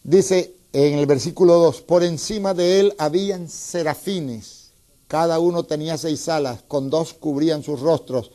dice 0.03 0.55
en 0.71 0.97
el 0.97 1.05
versículo 1.05 1.55
2, 1.55 1.81
por 1.81 2.03
encima 2.03 2.53
de 2.53 2.79
él 2.79 2.93
habían 2.97 3.49
serafines, 3.49 4.71
cada 5.09 5.39
uno 5.39 5.63
tenía 5.63 5.97
seis 5.97 6.29
alas, 6.29 6.63
con 6.69 6.89
dos 6.89 7.13
cubrían 7.13 7.63
sus 7.63 7.81
rostros, 7.81 8.31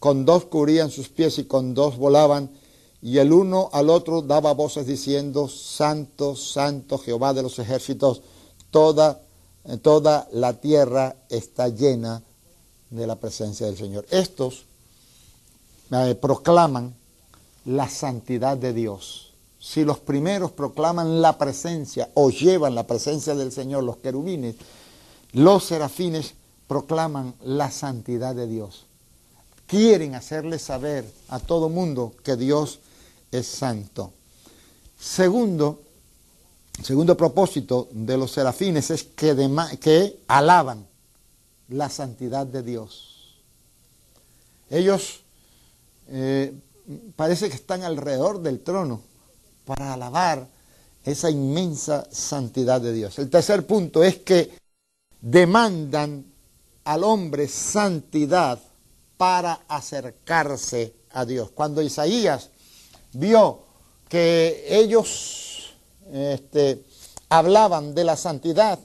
con 0.00 0.24
dos 0.24 0.46
cubrían 0.46 0.90
sus 0.90 1.08
pies 1.08 1.38
y 1.38 1.44
con 1.44 1.72
dos 1.72 1.96
volaban, 1.96 2.50
y 3.06 3.18
el 3.18 3.32
uno 3.32 3.70
al 3.72 3.88
otro 3.88 4.20
daba 4.20 4.52
voces 4.52 4.84
diciendo, 4.84 5.48
Santo, 5.48 6.34
Santo 6.34 6.98
Jehová 6.98 7.32
de 7.34 7.44
los 7.44 7.60
ejércitos, 7.60 8.20
toda, 8.72 9.20
toda 9.80 10.26
la 10.32 10.54
tierra 10.54 11.14
está 11.28 11.68
llena 11.68 12.24
de 12.90 13.06
la 13.06 13.14
presencia 13.14 13.66
del 13.66 13.76
Señor. 13.76 14.06
Estos 14.10 14.64
eh, 15.92 16.16
proclaman 16.20 16.96
la 17.64 17.88
santidad 17.88 18.56
de 18.56 18.72
Dios 18.72 19.26
si 19.60 19.84
los 19.84 19.98
primeros 19.98 20.50
proclaman 20.50 21.22
la 21.22 21.38
presencia 21.38 22.10
o 22.14 22.30
llevan 22.30 22.74
la 22.74 22.88
presencia 22.88 23.36
del 23.36 23.52
Señor, 23.52 23.84
los 23.84 23.98
querubines, 23.98 24.56
los 25.32 25.62
serafines 25.64 26.34
proclaman 26.66 27.34
la 27.44 27.70
santidad 27.70 28.34
de 28.34 28.48
Dios. 28.48 28.86
Quieren 29.68 30.16
hacerle 30.16 30.58
saber 30.58 31.04
a 31.28 31.38
todo 31.38 31.68
mundo 31.68 32.12
que 32.24 32.36
Dios 32.36 32.80
es 33.30 33.46
santo. 33.46 34.12
Segundo, 34.98 35.82
segundo 36.82 37.16
propósito 37.16 37.88
de 37.92 38.16
los 38.16 38.32
serafines 38.32 38.90
es 38.90 39.04
que, 39.04 39.34
que 39.80 40.20
alaban 40.28 40.86
la 41.68 41.88
santidad 41.88 42.46
de 42.46 42.62
Dios. 42.62 43.36
Ellos 44.70 45.20
eh, 46.08 46.54
parece 47.14 47.48
que 47.48 47.56
están 47.56 47.82
alrededor 47.82 48.40
del 48.40 48.60
trono 48.60 49.02
para 49.64 49.94
alabar 49.94 50.48
esa 51.04 51.30
inmensa 51.30 52.06
santidad 52.10 52.80
de 52.80 52.92
Dios. 52.92 53.18
El 53.18 53.30
tercer 53.30 53.66
punto 53.66 54.02
es 54.02 54.18
que 54.18 54.50
demandan 55.20 56.24
al 56.84 57.04
hombre 57.04 57.48
santidad 57.48 58.60
para 59.16 59.60
acercarse 59.68 60.94
a 61.10 61.24
Dios. 61.24 61.50
Cuando 61.50 61.82
Isaías 61.82 62.50
vio 63.18 63.60
que 64.08 64.66
ellos 64.68 65.74
este, 66.12 66.84
hablaban 67.28 67.94
de 67.94 68.04
la 68.04 68.16
santidad 68.16 68.78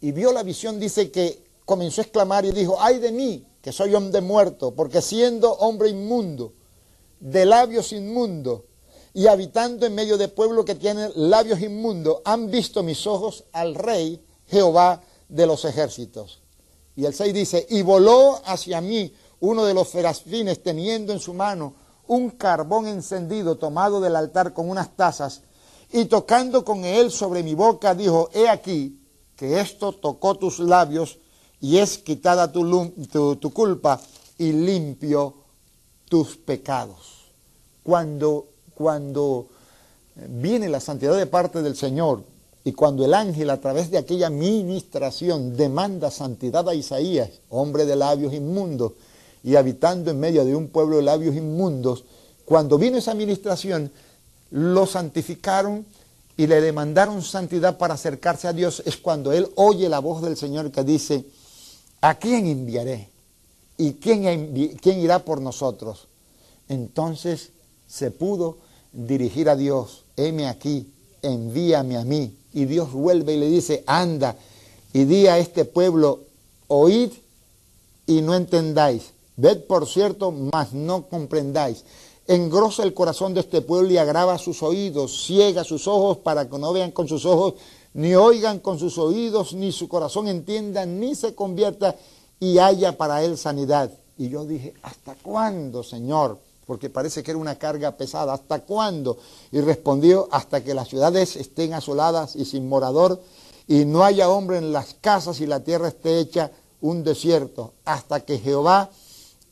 y 0.00 0.12
vio 0.12 0.32
la 0.32 0.42
visión, 0.42 0.78
dice 0.78 1.10
que 1.10 1.44
comenzó 1.64 2.00
a 2.00 2.04
exclamar 2.04 2.44
y 2.44 2.52
dijo, 2.52 2.76
ay 2.80 2.98
de 2.98 3.12
mí, 3.12 3.46
que 3.60 3.72
soy 3.72 3.94
hombre 3.94 4.20
muerto, 4.20 4.74
porque 4.74 5.00
siendo 5.00 5.52
hombre 5.52 5.88
inmundo, 5.88 6.52
de 7.20 7.46
labios 7.46 7.92
inmundos, 7.92 8.62
y 9.14 9.26
habitando 9.26 9.86
en 9.86 9.94
medio 9.94 10.16
de 10.16 10.28
pueblo 10.28 10.64
que 10.64 10.74
tiene 10.74 11.10
labios 11.14 11.60
inmundos, 11.60 12.18
han 12.24 12.50
visto 12.50 12.82
mis 12.82 13.06
ojos 13.06 13.44
al 13.52 13.74
rey 13.74 14.24
Jehová 14.48 15.02
de 15.28 15.46
los 15.46 15.64
ejércitos. 15.64 16.40
Y 16.96 17.04
el 17.04 17.14
6 17.14 17.32
dice, 17.34 17.66
y 17.70 17.82
voló 17.82 18.40
hacia 18.44 18.80
mí 18.80 19.14
uno 19.40 19.64
de 19.64 19.74
los 19.74 19.88
serafines 19.90 20.62
teniendo 20.62 21.12
en 21.12 21.20
su 21.20 21.34
mano 21.34 21.74
un 22.06 22.30
carbón 22.30 22.86
encendido 22.86 23.56
tomado 23.56 24.00
del 24.00 24.16
altar 24.16 24.52
con 24.52 24.68
unas 24.68 24.96
tazas, 24.96 25.42
y 25.90 26.06
tocando 26.06 26.64
con 26.64 26.84
él 26.84 27.10
sobre 27.10 27.42
mi 27.42 27.54
boca, 27.54 27.94
dijo, 27.94 28.30
he 28.32 28.48
aquí 28.48 28.98
que 29.36 29.60
esto 29.60 29.92
tocó 29.92 30.36
tus 30.36 30.58
labios 30.58 31.18
y 31.60 31.78
es 31.78 31.98
quitada 31.98 32.50
tu, 32.50 32.92
tu, 33.10 33.36
tu 33.36 33.52
culpa 33.52 34.00
y 34.38 34.52
limpio 34.52 35.34
tus 36.08 36.36
pecados. 36.36 37.32
Cuando 37.82 38.52
cuando 38.74 39.46
viene 40.28 40.68
la 40.68 40.80
santidad 40.80 41.16
de 41.16 41.26
parte 41.26 41.62
del 41.62 41.76
Señor 41.76 42.24
y 42.64 42.72
cuando 42.72 43.04
el 43.04 43.14
ángel 43.14 43.50
a 43.50 43.60
través 43.60 43.90
de 43.90 43.98
aquella 43.98 44.30
ministración 44.30 45.56
demanda 45.56 46.10
santidad 46.10 46.68
a 46.68 46.74
Isaías, 46.74 47.30
hombre 47.48 47.86
de 47.86 47.96
labios 47.96 48.34
inmundos 48.34 48.92
y 49.44 49.56
habitando 49.56 50.10
en 50.10 50.20
medio 50.20 50.44
de 50.44 50.54
un 50.54 50.68
pueblo 50.68 50.96
de 50.96 51.02
labios 51.02 51.34
inmundos, 51.34 52.04
cuando 52.44 52.78
vino 52.78 52.98
esa 52.98 53.14
ministración, 53.14 53.90
lo 54.50 54.86
santificaron 54.86 55.86
y 56.36 56.46
le 56.46 56.60
demandaron 56.60 57.22
santidad 57.22 57.78
para 57.78 57.94
acercarse 57.94 58.48
a 58.48 58.52
Dios, 58.52 58.82
es 58.86 58.96
cuando 58.96 59.32
él 59.32 59.48
oye 59.56 59.88
la 59.88 59.98
voz 59.98 60.22
del 60.22 60.36
Señor 60.36 60.70
que 60.70 60.84
dice, 60.84 61.24
¿a 62.00 62.14
quién 62.16 62.46
enviaré? 62.46 63.08
¿Y 63.78 63.94
quién, 63.94 64.76
quién 64.80 65.00
irá 65.00 65.24
por 65.24 65.40
nosotros? 65.40 66.08
Entonces 66.68 67.50
se 67.86 68.10
pudo 68.10 68.58
dirigir 68.92 69.48
a 69.48 69.56
Dios, 69.56 70.04
heme 70.16 70.46
aquí, 70.46 70.92
envíame 71.22 71.96
a 71.96 72.04
mí. 72.04 72.36
Y 72.52 72.66
Dios 72.66 72.92
vuelve 72.92 73.34
y 73.34 73.38
le 73.38 73.48
dice, 73.48 73.82
anda 73.86 74.36
y 74.92 75.04
di 75.04 75.26
a 75.26 75.38
este 75.38 75.64
pueblo, 75.64 76.20
oíd 76.68 77.10
y 78.06 78.20
no 78.20 78.34
entendáis. 78.34 79.12
Ved 79.42 79.64
por 79.66 79.88
cierto, 79.88 80.30
mas 80.30 80.72
no 80.72 81.08
comprendáis. 81.08 81.82
Engrosa 82.28 82.84
el 82.84 82.94
corazón 82.94 83.34
de 83.34 83.40
este 83.40 83.60
pueblo 83.60 83.90
y 83.90 83.98
agrava 83.98 84.38
sus 84.38 84.62
oídos, 84.62 85.26
ciega 85.26 85.64
sus 85.64 85.88
ojos 85.88 86.18
para 86.18 86.48
que 86.48 86.56
no 86.58 86.72
vean 86.72 86.92
con 86.92 87.08
sus 87.08 87.26
ojos, 87.26 87.54
ni 87.92 88.14
oigan 88.14 88.60
con 88.60 88.78
sus 88.78 88.98
oídos, 88.98 89.52
ni 89.52 89.72
su 89.72 89.88
corazón 89.88 90.28
entienda, 90.28 90.86
ni 90.86 91.16
se 91.16 91.34
convierta 91.34 91.96
y 92.38 92.58
haya 92.58 92.96
para 92.96 93.24
él 93.24 93.36
sanidad. 93.36 93.90
Y 94.16 94.28
yo 94.28 94.44
dije, 94.44 94.74
¿hasta 94.82 95.16
cuándo, 95.16 95.82
Señor? 95.82 96.38
porque 96.64 96.88
parece 96.88 97.24
que 97.24 97.32
era 97.32 97.38
una 97.38 97.58
carga 97.58 97.96
pesada. 97.96 98.32
¿Hasta 98.32 98.60
cuándo? 98.60 99.18
Y 99.50 99.60
respondió, 99.60 100.28
hasta 100.30 100.62
que 100.62 100.72
las 100.72 100.88
ciudades 100.88 101.34
estén 101.34 101.74
asoladas 101.74 102.36
y 102.36 102.44
sin 102.44 102.68
morador, 102.68 103.20
y 103.66 103.84
no 103.84 104.04
haya 104.04 104.30
hombre 104.30 104.58
en 104.58 104.72
las 104.72 104.94
casas 104.94 105.40
y 105.40 105.46
la 105.46 105.64
tierra 105.64 105.88
esté 105.88 106.20
hecha 106.20 106.52
un 106.80 107.02
desierto, 107.02 107.72
hasta 107.84 108.20
que 108.20 108.38
Jehová 108.38 108.90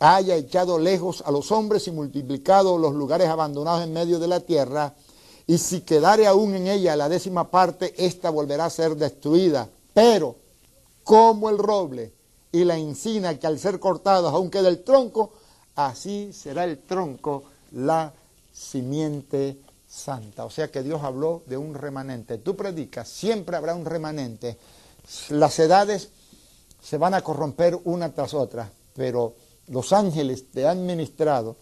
haya 0.01 0.35
echado 0.35 0.79
lejos 0.79 1.23
a 1.27 1.31
los 1.31 1.53
hombres 1.53 1.87
y 1.87 1.93
multiplicado 1.93 2.79
los 2.79 2.95
lugares 2.95 3.29
abandonados 3.29 3.85
en 3.85 3.93
medio 3.93 4.19
de 4.19 4.27
la 4.27 4.41
tierra, 4.41 4.95
y 5.47 5.59
si 5.59 5.83
quedare 5.83 6.27
aún 6.27 6.55
en 6.55 6.67
ella 6.67 6.97
la 6.97 7.09
décima 7.09 7.51
parte, 7.51 7.95
ésta 7.99 8.31
volverá 8.31 8.65
a 8.67 8.71
ser 8.71 8.97
destruida. 8.97 9.69
Pero, 9.93 10.37
como 11.05 11.51
el 11.51 11.59
roble 11.59 12.13
y 12.53 12.65
la 12.65 12.77
encina 12.77 13.39
que 13.39 13.47
al 13.47 13.59
ser 13.59 13.79
cortados 13.79 14.33
aunque 14.33 14.63
del 14.63 14.83
tronco, 14.83 15.33
así 15.75 16.33
será 16.33 16.65
el 16.65 16.79
tronco 16.79 17.45
la 17.73 18.13
simiente 18.53 19.59
santa. 19.89 20.45
O 20.45 20.51
sea 20.51 20.71
que 20.71 20.83
Dios 20.83 21.03
habló 21.03 21.43
de 21.47 21.57
un 21.57 21.75
remanente. 21.75 22.39
Tú 22.39 22.57
predicas, 22.57 23.09
siempre 23.09 23.57
habrá 23.57 23.75
un 23.75 23.85
remanente. 23.85 24.57
Las 25.31 25.59
edades 25.59 26.11
se 26.81 26.97
van 26.97 27.15
a 27.15 27.23
corromper 27.23 27.79
una 27.85 28.15
tras 28.15 28.35
otra, 28.35 28.71
pero 28.95 29.35
los 29.71 29.93
ángeles 29.93 30.51
te 30.51 30.67
han 30.67 30.85
ministrado 30.85 31.57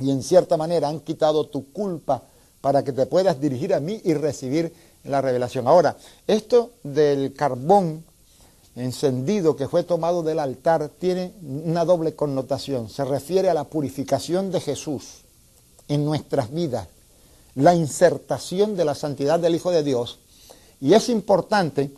y 0.00 0.10
en 0.10 0.22
cierta 0.22 0.56
manera 0.56 0.88
han 0.88 1.00
quitado 1.00 1.46
tu 1.46 1.70
culpa 1.72 2.22
para 2.60 2.82
que 2.82 2.92
te 2.92 3.06
puedas 3.06 3.40
dirigir 3.40 3.74
a 3.74 3.80
mí 3.80 4.00
y 4.04 4.14
recibir 4.14 4.72
la 5.04 5.20
revelación. 5.20 5.68
Ahora, 5.68 5.96
esto 6.26 6.72
del 6.82 7.34
carbón 7.34 8.04
encendido 8.76 9.54
que 9.54 9.68
fue 9.68 9.82
tomado 9.82 10.22
del 10.22 10.38
altar 10.38 10.90
tiene 10.98 11.32
una 11.42 11.84
doble 11.84 12.14
connotación. 12.14 12.88
Se 12.88 13.04
refiere 13.04 13.50
a 13.50 13.54
la 13.54 13.64
purificación 13.64 14.50
de 14.50 14.60
Jesús 14.60 15.22
en 15.88 16.04
nuestras 16.04 16.50
vidas, 16.52 16.88
la 17.54 17.74
insertación 17.74 18.76
de 18.76 18.84
la 18.84 18.94
santidad 18.94 19.38
del 19.38 19.54
Hijo 19.54 19.70
de 19.70 19.82
Dios. 19.82 20.18
Y 20.80 20.94
es 20.94 21.08
importante 21.08 21.90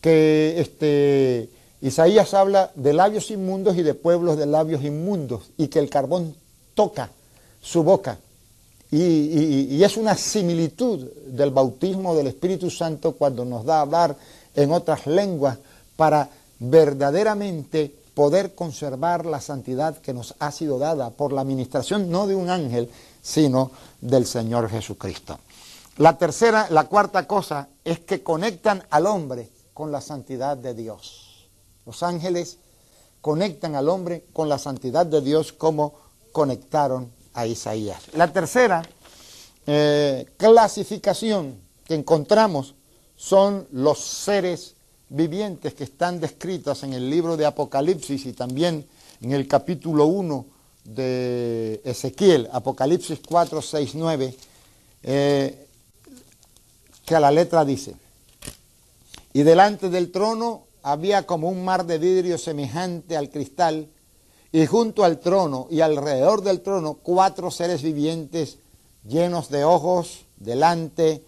que 0.00 0.54
este, 0.58 1.50
Isaías 1.82 2.32
habla 2.32 2.70
de 2.76 2.92
labios 2.92 3.32
inmundos 3.32 3.76
y 3.76 3.82
de 3.82 3.94
pueblos 3.94 4.38
de 4.38 4.46
labios 4.46 4.84
inmundos 4.84 5.50
y 5.56 5.66
que 5.66 5.80
el 5.80 5.90
carbón 5.90 6.36
toca 6.74 7.10
su 7.60 7.82
boca. 7.82 8.18
Y, 8.92 9.82
es 9.82 9.96
una 9.96 10.14
similitud 10.14 11.10
del 11.26 11.50
bautismo 11.50 12.14
del 12.14 12.28
Espíritu 12.28 12.70
Santo 12.70 13.12
cuando 13.12 13.44
nos 13.44 13.64
da 13.64 13.78
a 13.78 13.80
hablar 13.80 14.16
en 14.54 14.70
otras 14.70 15.06
lenguas 15.06 15.58
para 15.96 16.28
verdaderamente 16.60 17.92
poder 18.14 18.54
conservar 18.54 19.26
la 19.26 19.40
santidad 19.40 19.98
que 19.98 20.12
nos 20.12 20.34
ha 20.38 20.52
sido 20.52 20.78
dada 20.78 21.10
por 21.10 21.32
la 21.32 21.40
administración 21.40 22.10
no 22.10 22.26
de 22.28 22.36
un 22.36 22.48
ángel, 22.48 22.90
sino 23.22 23.72
del 24.00 24.26
Señor 24.26 24.68
Jesucristo. 24.68 25.38
La 25.96 26.16
tercera, 26.16 26.68
la 26.70 26.84
cuarta 26.84 27.26
cosa 27.26 27.68
es 27.84 28.00
que 28.00 28.22
conectan 28.22 28.84
al 28.90 29.06
hombre 29.06 29.48
con 29.74 29.90
la 29.90 30.00
santidad 30.00 30.56
de 30.56 30.74
Dios. 30.74 31.21
Los 31.86 32.02
ángeles 32.02 32.58
conectan 33.20 33.74
al 33.74 33.88
hombre 33.88 34.24
con 34.32 34.48
la 34.48 34.58
santidad 34.58 35.06
de 35.06 35.20
Dios 35.20 35.52
como 35.52 35.94
conectaron 36.32 37.10
a 37.34 37.46
Isaías. 37.46 38.02
La 38.14 38.32
tercera 38.32 38.82
eh, 39.66 40.26
clasificación 40.36 41.60
que 41.84 41.94
encontramos 41.94 42.74
son 43.16 43.66
los 43.70 44.00
seres 44.00 44.74
vivientes 45.08 45.74
que 45.74 45.84
están 45.84 46.20
descritos 46.20 46.82
en 46.82 46.94
el 46.94 47.08
libro 47.08 47.36
de 47.36 47.46
Apocalipsis 47.46 48.26
y 48.26 48.32
también 48.32 48.86
en 49.20 49.32
el 49.32 49.46
capítulo 49.46 50.06
1 50.06 50.46
de 50.84 51.80
Ezequiel, 51.84 52.48
Apocalipsis 52.52 53.20
4, 53.26 53.62
6, 53.62 53.94
9, 53.94 54.36
que 55.02 57.14
a 57.14 57.20
la 57.20 57.30
letra 57.30 57.64
dice, 57.64 57.94
y 59.32 59.42
delante 59.42 59.90
del 59.90 60.10
trono 60.10 60.64
había 60.82 61.26
como 61.26 61.48
un 61.48 61.64
mar 61.64 61.86
de 61.86 61.98
vidrio 61.98 62.38
semejante 62.38 63.16
al 63.16 63.30
cristal, 63.30 63.88
y 64.52 64.66
junto 64.66 65.02
al 65.04 65.18
trono 65.18 65.66
y 65.70 65.80
alrededor 65.80 66.42
del 66.42 66.60
trono 66.60 66.98
cuatro 67.02 67.50
seres 67.50 67.82
vivientes 67.82 68.58
llenos 69.08 69.48
de 69.48 69.64
ojos 69.64 70.26
delante 70.36 71.24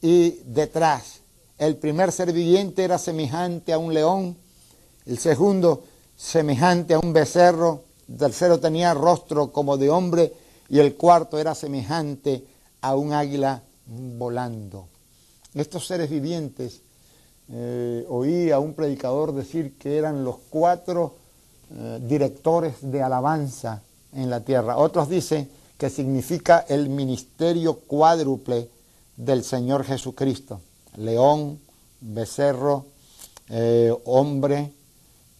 y 0.00 0.30
detrás. 0.44 1.20
El 1.58 1.76
primer 1.76 2.12
ser 2.12 2.32
viviente 2.32 2.84
era 2.84 2.98
semejante 2.98 3.72
a 3.72 3.78
un 3.78 3.92
león, 3.92 4.36
el 5.06 5.18
segundo 5.18 5.82
semejante 6.16 6.94
a 6.94 7.00
un 7.00 7.12
becerro, 7.12 7.84
el 8.08 8.16
tercero 8.16 8.60
tenía 8.60 8.94
rostro 8.94 9.52
como 9.52 9.76
de 9.76 9.90
hombre 9.90 10.32
y 10.68 10.78
el 10.78 10.94
cuarto 10.94 11.38
era 11.38 11.54
semejante 11.54 12.44
a 12.80 12.94
un 12.94 13.12
águila 13.12 13.62
volando. 13.86 14.86
Estos 15.54 15.86
seres 15.86 16.08
vivientes, 16.08 16.80
eh, 17.50 18.06
oí 18.08 18.50
a 18.50 18.58
un 18.58 18.74
predicador 18.74 19.34
decir 19.34 19.76
que 19.78 19.96
eran 19.96 20.24
los 20.24 20.36
cuatro 20.50 21.16
eh, 21.74 22.00
directores 22.02 22.74
de 22.80 23.02
alabanza 23.02 23.82
en 24.12 24.30
la 24.30 24.40
tierra. 24.40 24.76
Otros 24.76 25.08
dicen 25.08 25.48
que 25.78 25.90
significa 25.90 26.64
el 26.68 26.88
ministerio 26.88 27.74
cuádruple 27.80 28.68
del 29.16 29.42
Señor 29.42 29.84
Jesucristo. 29.84 30.60
León, 30.96 31.58
becerro, 32.00 32.86
eh, 33.48 33.92
hombre 34.04 34.72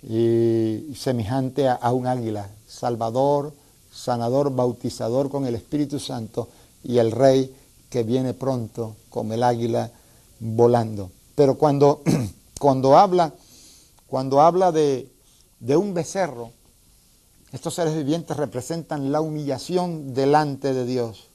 y 0.03 0.95
semejante 0.97 1.69
a, 1.69 1.75
a 1.75 1.93
un 1.93 2.07
águila. 2.07 2.49
Salvador, 2.67 3.53
sanador, 3.93 4.55
bautizador 4.55 5.31
con 5.31 5.47
el 5.47 5.55
Espíritu 5.55 6.01
Santo 6.01 6.49
y 6.83 6.99
el 6.99 7.13
Rey 7.13 7.55
que 7.89 8.03
viene 8.03 8.35
pronto 8.35 8.97
como 9.11 9.35
el 9.35 9.43
águila 9.43 9.91
volando. 10.41 11.11
Pero 11.35 11.57
cuando, 11.57 12.03
cuando 12.61 12.97
habla, 12.99 13.33
cuando 14.07 14.41
habla 14.41 14.73
de, 14.73 15.09
un 15.61 15.95
becerro, 15.95 16.51
estos 17.53 17.75
seres 17.75 17.95
vivientes 17.95 18.37
representan 18.37 19.13
la 19.13 19.21
humillación 19.21 20.15
delante 20.15 20.73
de 20.75 20.85
Dios. 20.85 21.29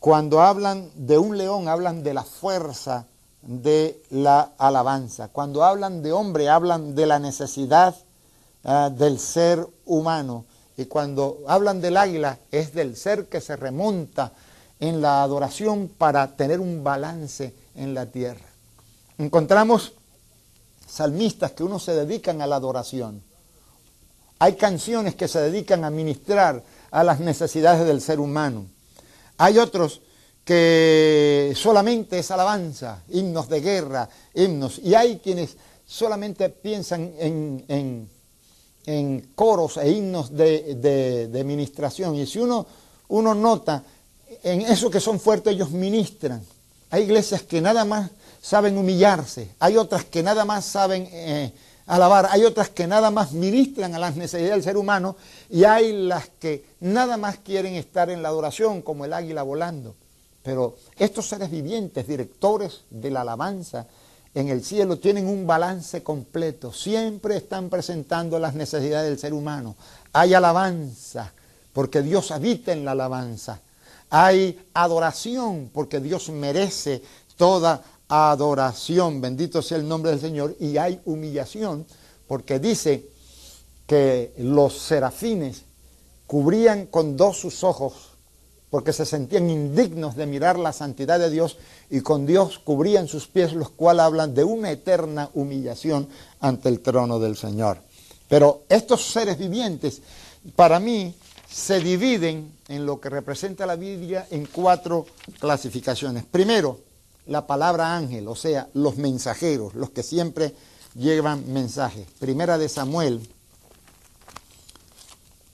Cuando 0.00 0.40
hablan 0.40 0.90
de 0.94 1.18
un 1.18 1.36
león, 1.36 1.68
hablan 1.68 2.02
de 2.02 2.14
la 2.14 2.22
fuerza 2.22 3.06
de 3.42 4.00
la 4.10 4.52
alabanza. 4.58 5.28
Cuando 5.28 5.64
hablan 5.64 6.02
de 6.02 6.12
hombre, 6.12 6.48
hablan 6.48 6.94
de 6.94 7.06
la 7.06 7.18
necesidad 7.18 7.96
ah, 8.64 8.90
del 8.90 9.18
ser 9.18 9.66
humano. 9.84 10.44
Y 10.76 10.84
cuando 10.84 11.38
hablan 11.48 11.80
del 11.80 11.96
águila, 11.96 12.38
es 12.52 12.72
del 12.72 12.96
ser 12.96 13.28
que 13.28 13.40
se 13.40 13.56
remonta 13.56 14.32
en 14.78 15.00
la 15.00 15.22
adoración 15.24 15.88
para 15.88 16.36
tener 16.36 16.60
un 16.60 16.84
balance 16.84 17.54
en 17.74 17.94
la 17.94 18.06
tierra. 18.06 18.47
Encontramos 19.18 19.92
salmistas 20.88 21.52
que 21.52 21.64
uno 21.64 21.78
se 21.78 21.92
dedican 21.92 22.40
a 22.40 22.46
la 22.46 22.56
adoración. 22.56 23.22
Hay 24.38 24.54
canciones 24.54 25.16
que 25.16 25.26
se 25.26 25.40
dedican 25.40 25.84
a 25.84 25.90
ministrar 25.90 26.62
a 26.90 27.02
las 27.02 27.18
necesidades 27.18 27.86
del 27.86 28.00
ser 28.00 28.20
humano. 28.20 28.66
Hay 29.36 29.58
otros 29.58 30.00
que 30.44 31.52
solamente 31.56 32.20
es 32.20 32.30
alabanza, 32.30 33.02
himnos 33.10 33.48
de 33.48 33.60
guerra, 33.60 34.08
himnos. 34.34 34.78
Y 34.78 34.94
hay 34.94 35.18
quienes 35.18 35.56
solamente 35.84 36.48
piensan 36.48 37.12
en, 37.18 38.08
coros 39.34 39.76
e 39.76 39.90
himnos 39.90 40.34
de, 40.34 41.28
de, 41.30 41.44
ministración. 41.44 42.14
Y 42.14 42.24
si 42.26 42.38
uno, 42.38 42.66
uno 43.08 43.34
nota 43.34 43.82
en 44.42 44.62
eso 44.62 44.88
que 44.88 45.00
son 45.00 45.18
fuertes, 45.20 45.52
ellos 45.52 45.70
ministran. 45.70 46.42
Hay 46.90 47.02
iglesias 47.02 47.42
que 47.42 47.60
nada 47.60 47.84
más 47.84 48.10
saben 48.48 48.78
humillarse, 48.78 49.50
hay 49.58 49.76
otras 49.76 50.06
que 50.06 50.22
nada 50.22 50.46
más 50.46 50.64
saben 50.64 51.06
eh, 51.12 51.52
alabar, 51.86 52.28
hay 52.30 52.44
otras 52.44 52.70
que 52.70 52.86
nada 52.86 53.10
más 53.10 53.32
ministran 53.32 53.94
a 53.94 53.98
las 53.98 54.16
necesidades 54.16 54.54
del 54.54 54.62
ser 54.62 54.78
humano 54.78 55.16
y 55.50 55.64
hay 55.64 55.92
las 55.92 56.30
que 56.30 56.64
nada 56.80 57.18
más 57.18 57.36
quieren 57.36 57.74
estar 57.74 58.08
en 58.08 58.22
la 58.22 58.30
adoración 58.30 58.80
como 58.80 59.04
el 59.04 59.12
águila 59.12 59.42
volando. 59.42 59.96
Pero 60.42 60.76
estos 60.96 61.28
seres 61.28 61.50
vivientes, 61.50 62.08
directores 62.08 62.84
de 62.88 63.10
la 63.10 63.20
alabanza 63.20 63.86
en 64.34 64.48
el 64.48 64.64
cielo, 64.64 64.98
tienen 64.98 65.28
un 65.28 65.46
balance 65.46 66.02
completo, 66.02 66.72
siempre 66.72 67.36
están 67.36 67.68
presentando 67.68 68.38
las 68.38 68.54
necesidades 68.54 69.10
del 69.10 69.18
ser 69.18 69.34
humano. 69.34 69.76
Hay 70.14 70.32
alabanza, 70.32 71.34
porque 71.74 72.00
Dios 72.00 72.30
habita 72.30 72.72
en 72.72 72.86
la 72.86 72.92
alabanza. 72.92 73.60
Hay 74.08 74.58
adoración, 74.72 75.68
porque 75.70 76.00
Dios 76.00 76.30
merece 76.30 77.02
toda 77.36 77.82
adoración, 78.08 79.20
bendito 79.20 79.62
sea 79.62 79.78
el 79.78 79.86
nombre 79.86 80.10
del 80.10 80.20
Señor, 80.20 80.56
y 80.58 80.78
hay 80.78 81.00
humillación, 81.04 81.86
porque 82.26 82.58
dice 82.58 83.06
que 83.86 84.32
los 84.38 84.78
serafines 84.78 85.62
cubrían 86.26 86.86
con 86.86 87.16
dos 87.16 87.38
sus 87.38 87.64
ojos, 87.64 87.94
porque 88.70 88.92
se 88.92 89.06
sentían 89.06 89.48
indignos 89.48 90.14
de 90.14 90.26
mirar 90.26 90.58
la 90.58 90.72
santidad 90.72 91.18
de 91.18 91.30
Dios, 91.30 91.56
y 91.90 92.00
con 92.00 92.26
Dios 92.26 92.58
cubrían 92.58 93.08
sus 93.08 93.26
pies, 93.26 93.52
los 93.52 93.70
cuales 93.70 94.02
hablan 94.02 94.34
de 94.34 94.44
una 94.44 94.70
eterna 94.70 95.30
humillación 95.34 96.08
ante 96.40 96.68
el 96.68 96.80
trono 96.80 97.18
del 97.18 97.36
Señor. 97.36 97.78
Pero 98.28 98.64
estos 98.68 99.06
seres 99.06 99.38
vivientes, 99.38 100.02
para 100.54 100.80
mí, 100.80 101.14
se 101.50 101.80
dividen 101.80 102.52
en 102.68 102.84
lo 102.84 103.00
que 103.00 103.08
representa 103.08 103.64
la 103.64 103.76
Biblia 103.76 104.26
en 104.30 104.44
cuatro 104.44 105.06
clasificaciones. 105.40 106.24
Primero, 106.30 106.78
la 107.28 107.46
palabra 107.46 107.94
ángel, 107.94 108.26
o 108.26 108.34
sea, 108.34 108.68
los 108.72 108.96
mensajeros, 108.96 109.74
los 109.74 109.90
que 109.90 110.02
siempre 110.02 110.54
llevan 110.94 111.52
mensajes. 111.52 112.08
Primera 112.18 112.56
de 112.56 112.68
Samuel, 112.68 113.20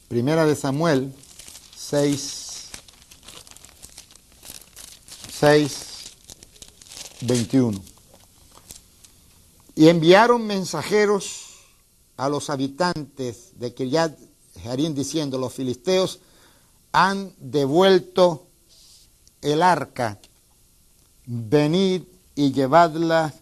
primera 0.08 0.46
de 0.46 0.54
Samuel 0.54 1.12
6, 1.76 2.68
6, 5.32 5.86
21. 7.22 7.82
Y 9.74 9.88
enviaron 9.88 10.46
mensajeros 10.46 11.40
a 12.16 12.28
los 12.28 12.50
habitantes 12.50 13.58
de 13.58 13.74
Kiryat 13.74 14.16
Jarín 14.62 14.94
diciendo, 14.94 15.38
los 15.38 15.52
filisteos 15.52 16.20
han 16.92 17.34
devuelto 17.38 18.46
el 19.42 19.60
arca 19.60 20.20
venid 21.26 22.02
y 22.34 22.52
llevadla 22.52 23.34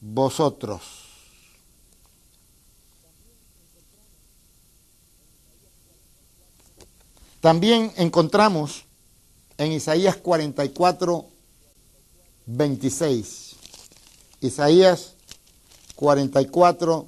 vosotros. 0.00 0.82
También 7.40 7.92
encontramos 7.96 8.84
en 9.58 9.72
Isaías 9.72 10.16
44, 10.16 11.26
26. 12.46 13.56
Isaías 14.40 15.12
44, 15.94 17.06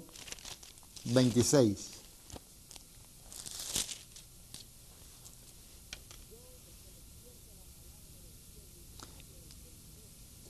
26. 1.05 1.95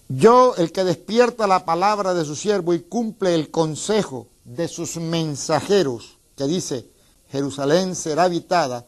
Yo, 0.09 0.55
el 0.57 0.71
que 0.71 0.85
despierta 0.85 1.47
la 1.47 1.65
palabra 1.65 2.15
de 2.15 2.25
su 2.25 2.37
siervo 2.37 2.75
y 2.75 2.83
cumple 2.83 3.35
el 3.35 3.51
consejo 3.51 4.29
de 4.45 4.69
sus 4.69 4.97
mensajeros, 4.97 6.19
que 6.37 6.45
dice, 6.45 6.89
Jerusalén 7.31 7.97
será 7.97 8.25
habitada 8.25 8.87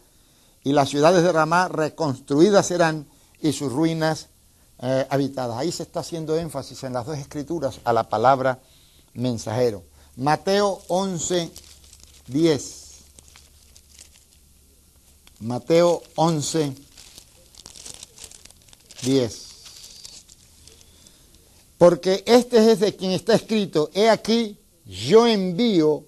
y 0.63 0.73
las 0.73 0.91
ciudades 0.91 1.25
de 1.25 1.33
Ramá 1.33 1.69
reconstruidas 1.69 2.67
serán 2.67 3.09
y 3.41 3.53
sus 3.53 3.73
ruinas 3.73 4.29
eh, 4.81 5.07
habitadas. 5.11 5.57
Ahí 5.57 5.73
se 5.73 5.83
está 5.83 6.01
haciendo 6.01 6.37
énfasis 6.37 6.85
en 6.85 6.93
las 6.93 7.07
dos 7.07 7.19
escrituras 7.19 7.81
a 7.83 7.93
la 7.93 8.09
palabra 8.09 8.61
mensajero. 9.15 9.83
Mateo 10.17 10.81
11, 10.87 11.51
10. 12.29 12.85
Mateo 15.41 16.03
11, 16.15 16.75
10. 19.03 19.48
Porque 21.79 22.25
este 22.27 22.73
es 22.73 22.81
de 22.81 22.97
quien 22.97 23.13
está 23.13 23.35
escrito, 23.35 23.91
he 23.95 24.11
aquí, 24.11 24.59
yo 24.85 25.27
envío 25.27 26.05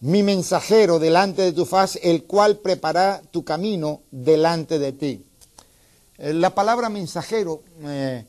mi 0.00 0.22
mensajero 0.22 0.98
delante 0.98 1.42
de 1.42 1.52
tu 1.52 1.64
faz, 1.64 1.98
el 2.02 2.24
cual 2.24 2.58
prepara 2.58 3.22
tu 3.30 3.44
camino 3.44 4.02
delante 4.10 4.78
de 4.78 4.92
ti. 4.92 5.24
Eh, 6.18 6.32
la 6.32 6.54
palabra 6.54 6.88
mensajero, 6.88 7.62
eh, 7.82 8.26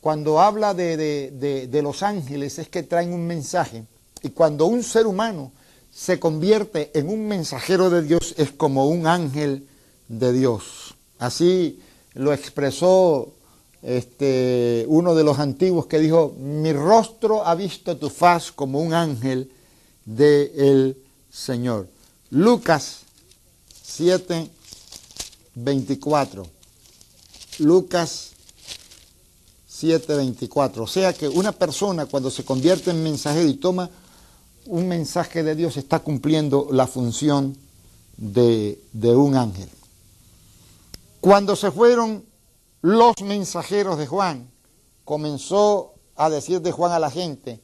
cuando 0.00 0.40
habla 0.40 0.74
de, 0.74 1.80
los 1.82 2.02
ángeles, 2.02 2.58
es 2.58 2.68
que 2.68 2.82
traen 2.82 3.12
un 3.12 3.26
mensaje. 3.26 3.84
Y 4.22 4.30
cuando 4.30 4.66
un 4.66 4.82
ser 4.82 5.06
humano 5.06 5.52
se 5.90 6.18
convierte 6.18 6.90
en 6.98 7.08
un 7.08 7.26
mensajero 7.28 7.90
de 7.90 8.02
Dios, 8.02 8.34
es 8.38 8.50
como 8.50 8.88
un 8.88 9.06
ángel 9.06 9.68
de 10.08 10.32
Dios. 10.32 10.96
Así 11.18 11.80
lo 12.14 12.32
expresó 12.32 13.34
este, 13.82 14.84
uno 14.88 15.14
de 15.14 15.24
los 15.24 15.38
antiguos 15.38 15.86
que 15.86 15.98
dijo, 15.98 16.34
mi 16.38 16.72
rostro 16.72 17.46
ha 17.46 17.54
visto 17.54 17.96
tu 17.96 18.10
faz 18.10 18.52
como 18.52 18.80
un 18.80 18.92
ángel 18.92 19.50
del 20.04 20.96
Señor. 21.30 21.88
Lucas 22.30 23.00
7, 23.82 24.50
24. 25.54 26.46
Lucas 27.58 28.30
7, 29.66 30.14
24. 30.14 30.84
O 30.84 30.86
sea 30.86 31.12
que 31.12 31.28
una 31.28 31.52
persona 31.52 32.06
cuando 32.06 32.30
se 32.30 32.44
convierte 32.44 32.90
en 32.90 33.02
mensajero 33.02 33.48
y 33.48 33.54
toma 33.54 33.90
un 34.66 34.88
mensaje 34.88 35.42
de 35.42 35.54
Dios 35.54 35.76
está 35.76 36.00
cumpliendo 36.00 36.68
la 36.70 36.86
función 36.86 37.56
de, 38.16 38.78
de 38.92 39.16
un 39.16 39.36
ángel. 39.36 39.68
Cuando 41.20 41.56
se 41.56 41.70
fueron 41.70 42.29
los 42.82 43.20
mensajeros 43.22 43.98
de 43.98 44.06
Juan, 44.06 44.50
comenzó 45.04 45.94
a 46.16 46.30
decir 46.30 46.60
de 46.60 46.72
Juan 46.72 46.92
a 46.92 46.98
la 46.98 47.10
gente, 47.10 47.60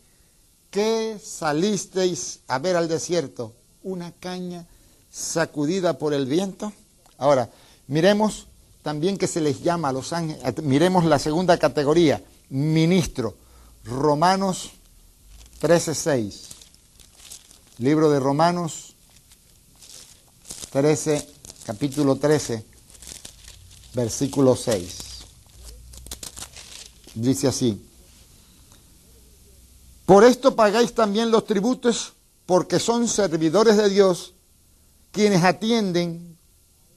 ¿qué 0.70 1.18
salisteis 1.22 2.40
a 2.48 2.58
ver 2.58 2.76
al 2.76 2.88
desierto? 2.88 3.54
¿Una 3.82 4.12
caña 4.12 4.66
sacudida 5.10 5.98
por 5.98 6.12
el 6.12 6.26
viento? 6.26 6.72
Ahora, 7.18 7.50
miremos 7.86 8.48
también 8.82 9.16
que 9.16 9.26
se 9.26 9.40
les 9.40 9.62
llama 9.62 9.88
a 9.88 9.92
los 9.92 10.12
ángeles, 10.12 10.62
miremos 10.62 11.04
la 11.04 11.18
segunda 11.18 11.58
categoría, 11.58 12.22
ministro, 12.50 13.36
Romanos 13.84 14.70
13.6, 15.60 16.48
libro 17.78 18.10
de 18.10 18.20
Romanos 18.20 18.94
13, 20.70 21.26
capítulo 21.64 22.16
13, 22.16 22.64
versículo 23.94 24.54
6. 24.56 25.05
Dice 27.16 27.48
así, 27.48 27.82
por 30.04 30.22
esto 30.22 30.54
pagáis 30.54 30.92
también 30.92 31.30
los 31.30 31.46
tributos, 31.46 32.12
porque 32.44 32.78
son 32.78 33.08
servidores 33.08 33.78
de 33.78 33.88
Dios 33.88 34.34
quienes 35.10 35.42
atienden 35.42 36.36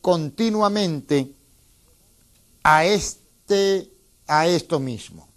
continuamente 0.01 1.33
a 2.63 2.85
este 2.85 3.89
a 4.27 4.45
esto 4.45 4.79
mismo. 4.79 5.29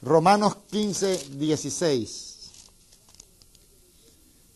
Romanos 0.00 0.56
15, 0.70 1.28
16. 1.34 2.38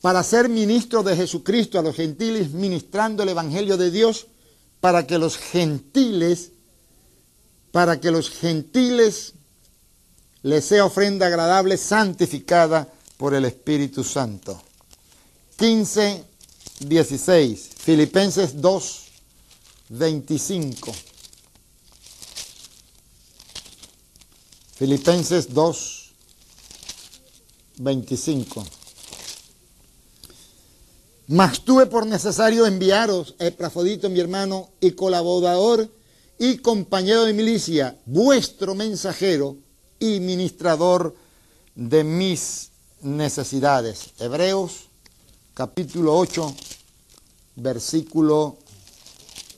Para 0.01 0.23
ser 0.23 0.49
ministro 0.49 1.03
de 1.03 1.15
Jesucristo 1.15 1.79
a 1.79 1.83
los 1.83 1.95
gentiles, 1.95 2.53
ministrando 2.53 3.23
el 3.23 3.29
Evangelio 3.29 3.77
de 3.77 3.91
Dios, 3.91 4.29
para 4.81 5.07
que 5.07 5.19
los 5.19 5.37
gentiles 5.37 6.53
para 7.77 8.01
que 8.01 8.11
los 8.11 8.31
gentiles 8.31 9.35
les 10.41 10.65
sea 10.65 10.87
ofrenda 10.87 11.27
agradable, 11.27 11.77
santificada 11.77 12.91
por 13.19 13.35
el 13.35 13.45
Espíritu 13.45 14.03
Santo. 14.03 14.59
15, 15.59 16.25
16, 16.81 17.69
Filipenses 17.77 18.63
2, 18.63 19.03
25. 19.91 20.95
Filipenses 24.77 25.53
2, 25.53 26.13
25. 27.77 28.67
Mas 31.27 31.61
tuve 31.61 31.85
por 31.85 32.07
necesario 32.07 32.65
enviaros, 32.65 33.35
Eprafodito, 33.39 34.09
mi 34.09 34.21
hermano 34.21 34.71
y 34.81 34.93
colaborador, 34.93 35.91
y 36.39 36.59
compañero 36.59 37.25
de 37.25 37.33
milicia, 37.33 37.97
vuestro 38.05 38.75
mensajero 38.75 39.57
y 39.99 40.21
ministrador 40.21 41.15
de 41.75 42.05
mis 42.05 42.71
necesidades. 43.01 44.11
Hebreos 44.19 44.89
capítulo 45.55 46.17
8, 46.19 46.55
versículo 47.57 48.59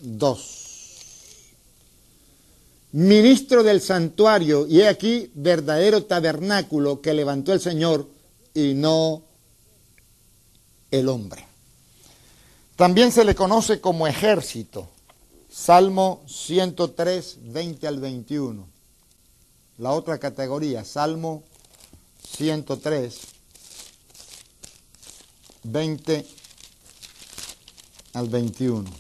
2. 0.00 0.54
Ministro 2.92 3.62
del 3.62 3.80
santuario, 3.80 4.66
y 4.66 4.80
he 4.80 4.88
aquí 4.88 5.30
verdadero 5.34 6.04
tabernáculo 6.04 7.00
que 7.00 7.12
levantó 7.12 7.52
el 7.52 7.60
Señor 7.60 8.08
y 8.54 8.74
no 8.74 9.22
el 10.90 11.08
hombre. 11.08 11.44
También 12.76 13.10
se 13.10 13.24
le 13.24 13.34
conoce 13.34 13.80
como 13.80 14.06
ejército 14.06 14.88
Salmo 15.50 16.22
103, 16.26 17.38
20 17.42 17.86
al 17.86 18.00
21. 18.00 18.68
La 19.78 19.92
otra 19.92 20.18
categoría, 20.18 20.84
Salmo 20.84 21.42
103, 22.22 23.18
20 25.64 26.26
al 28.14 28.28
21. 28.28 28.90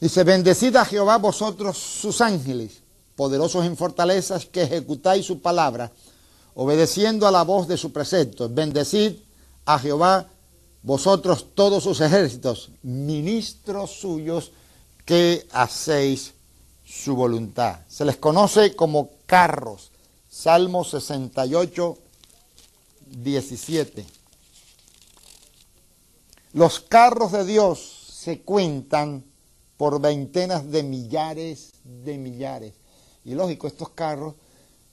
Dice, 0.00 0.24
bendecid 0.24 0.74
a 0.74 0.84
Jehová 0.84 1.18
vosotros 1.18 1.78
sus 1.78 2.20
ángeles, 2.20 2.82
poderosos 3.14 3.64
en 3.64 3.76
fortalezas, 3.76 4.46
que 4.46 4.62
ejecutáis 4.62 5.24
su 5.24 5.40
palabra, 5.40 5.92
obedeciendo 6.54 7.28
a 7.28 7.30
la 7.30 7.44
voz 7.44 7.68
de 7.68 7.76
su 7.76 7.92
precepto. 7.92 8.48
Bendecid 8.48 9.12
a 9.64 9.78
Jehová 9.78 10.26
vosotros 10.82 11.48
todos 11.54 11.84
sus 11.84 12.00
ejércitos, 12.00 12.70
ministros 12.82 13.90
suyos, 13.90 14.52
que 15.04 15.46
hacéis 15.52 16.34
su 16.84 17.16
voluntad. 17.16 17.80
Se 17.88 18.04
les 18.04 18.16
conoce 18.16 18.76
como 18.76 19.10
carros. 19.26 19.90
Salmo 20.28 20.84
68, 20.84 21.98
17. 23.06 24.06
Los 26.54 26.80
carros 26.80 27.32
de 27.32 27.44
Dios 27.44 27.80
se 28.12 28.40
cuentan 28.40 29.24
por 29.76 30.00
veintenas 30.00 30.70
de 30.70 30.82
millares 30.82 31.72
de 31.84 32.18
millares. 32.18 32.74
Y 33.24 33.34
lógico, 33.34 33.66
estos 33.66 33.90
carros 33.90 34.34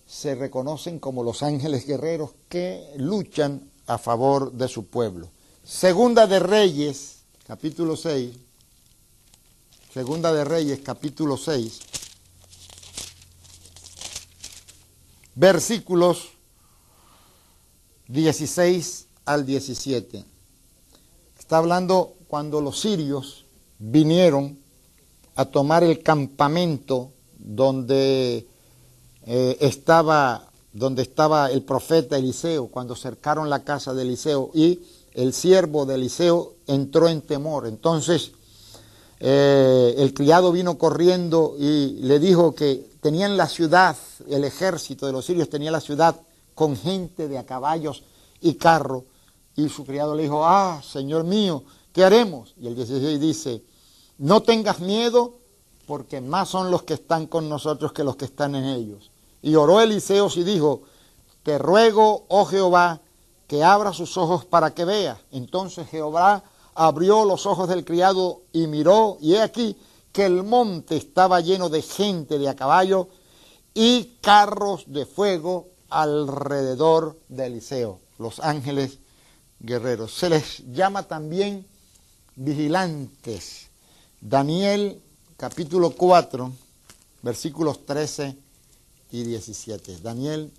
se 0.07 0.35
reconocen 0.35 0.99
como 0.99 1.23
los 1.23 1.43
ángeles 1.43 1.85
guerreros 1.85 2.31
que 2.47 2.93
luchan 2.97 3.69
a 3.85 3.97
favor 3.97 4.51
de 4.51 4.67
su 4.67 4.87
pueblo. 4.87 5.29
Segunda 5.69 6.25
de 6.25 6.39
Reyes, 6.39 7.19
capítulo 7.45 7.95
6. 7.95 8.35
Segunda 9.93 10.33
de 10.33 10.43
Reyes, 10.43 10.79
capítulo 10.83 11.37
6. 11.37 11.79
Versículos 15.35 16.29
16 18.07 19.05
al 19.25 19.45
17. 19.45 20.25
Está 21.37 21.57
hablando 21.59 22.15
cuando 22.27 22.61
los 22.61 22.79
sirios 22.79 23.45
vinieron 23.77 24.57
a 25.35 25.45
tomar 25.45 25.83
el 25.83 26.01
campamento 26.01 27.11
donde 27.37 28.47
eh, 29.27 29.57
estaba 29.61 30.49
donde 30.73 31.01
estaba 31.01 31.49
el 31.51 31.63
profeta 31.63 32.17
Eliseo, 32.17 32.67
cuando 32.67 32.95
cercaron 32.95 33.49
la 33.49 33.63
casa 33.63 33.93
de 33.93 34.03
Eliseo 34.03 34.51
y 34.53 34.79
el 35.13 35.33
siervo 35.33 35.85
de 35.85 35.95
Eliseo 35.95 36.53
entró 36.67 37.07
en 37.07 37.21
temor. 37.21 37.67
Entonces 37.67 38.31
eh, 39.19 39.95
el 39.97 40.13
criado 40.13 40.51
vino 40.51 40.77
corriendo 40.77 41.55
y 41.59 41.99
le 42.01 42.19
dijo 42.19 42.55
que 42.55 42.89
tenían 43.01 43.35
la 43.35 43.47
ciudad, 43.47 43.97
el 44.27 44.43
ejército 44.45 45.05
de 45.05 45.11
los 45.11 45.25
sirios 45.25 45.49
tenía 45.49 45.71
la 45.71 45.81
ciudad 45.81 46.21
con 46.55 46.75
gente 46.75 47.27
de 47.27 47.37
a 47.37 47.45
caballos 47.45 48.03
y 48.41 48.55
carro. 48.55 49.05
Y 49.55 49.67
su 49.67 49.85
criado 49.85 50.15
le 50.15 50.23
dijo, 50.23 50.45
ah, 50.45 50.81
Señor 50.81 51.25
mío, 51.25 51.63
¿qué 51.91 52.03
haremos? 52.03 52.53
Y 52.61 52.67
el 52.67 52.75
16 52.75 53.19
dice, 53.19 53.63
no 54.17 54.41
tengas 54.41 54.79
miedo 54.79 55.39
porque 55.85 56.21
más 56.21 56.49
son 56.49 56.71
los 56.71 56.83
que 56.83 56.93
están 56.93 57.27
con 57.27 57.49
nosotros 57.49 57.91
que 57.91 58.03
los 58.03 58.15
que 58.15 58.25
están 58.25 58.55
en 58.55 58.65
ellos. 58.65 59.11
Y 59.41 59.55
oró 59.55 59.81
Eliseo 59.81 60.29
y 60.35 60.43
dijo, 60.43 60.83
te 61.43 61.57
ruego, 61.57 62.25
oh 62.27 62.45
Jehová, 62.45 63.01
que 63.49 63.63
abra 63.63 63.93
sus 63.93 64.15
ojos 64.15 64.45
para 64.45 64.75
que 64.75 64.85
vea. 64.85 65.19
Entonces 65.31 65.87
Jehová 65.89 66.43
abrió 66.75 67.25
los 67.25 67.47
ojos 67.47 67.67
del 67.67 67.83
criado 67.83 68.43
y 68.53 68.67
miró, 68.67 69.17
y 69.19 69.33
he 69.33 69.41
aquí 69.41 69.75
que 70.13 70.27
el 70.27 70.43
monte 70.43 70.95
estaba 70.95 71.41
lleno 71.41 71.67
de 71.67 71.81
gente 71.81 72.37
de 72.37 72.47
a 72.47 72.55
caballo 72.55 73.09
y 73.73 74.17
carros 74.21 74.83
de 74.85 75.07
fuego 75.07 75.67
alrededor 75.89 77.19
de 77.27 77.47
Eliseo, 77.47 77.99
los 78.19 78.39
ángeles 78.39 78.99
guerreros. 79.59 80.13
Se 80.13 80.29
les 80.29 80.71
llama 80.71 81.03
también 81.07 81.65
vigilantes. 82.35 83.69
Daniel 84.21 85.01
capítulo 85.37 85.89
4, 85.89 86.51
versículos 87.23 87.83
13 87.83 88.37
y 89.09 89.23
17. 89.23 90.01
Daniel 90.01 90.51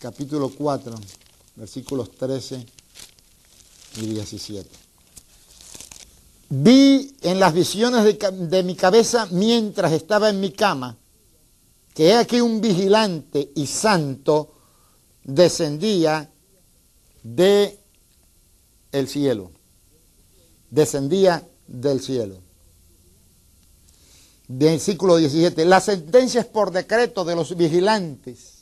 capítulo 0.00 0.50
4, 0.50 0.96
versículos 1.56 2.10
13 2.12 2.66
y 3.96 4.06
17. 4.06 4.68
Vi 6.50 7.16
en 7.22 7.40
las 7.40 7.54
visiones 7.54 8.04
de, 8.04 8.62
mi 8.62 8.74
cabeza 8.74 9.26
mientras 9.30 9.92
estaba 9.92 10.28
en 10.28 10.40
mi 10.40 10.52
cama 10.52 10.96
que 11.94 12.08
he 12.08 12.14
aquí 12.14 12.40
un 12.40 12.60
vigilante 12.60 13.52
y 13.54 13.66
santo 13.66 14.52
descendía 15.22 16.30
de 17.22 17.78
el 18.92 19.08
cielo. 19.08 19.52
Descendía 20.70 21.46
del 21.66 22.00
cielo. 22.00 22.38
Versículo 24.48 25.16
17. 25.16 25.64
La 25.64 25.80
sentencia 25.80 26.40
es 26.40 26.46
por 26.46 26.72
decreto 26.72 27.24
de 27.24 27.36
los 27.36 27.56
vigilantes 27.56 28.53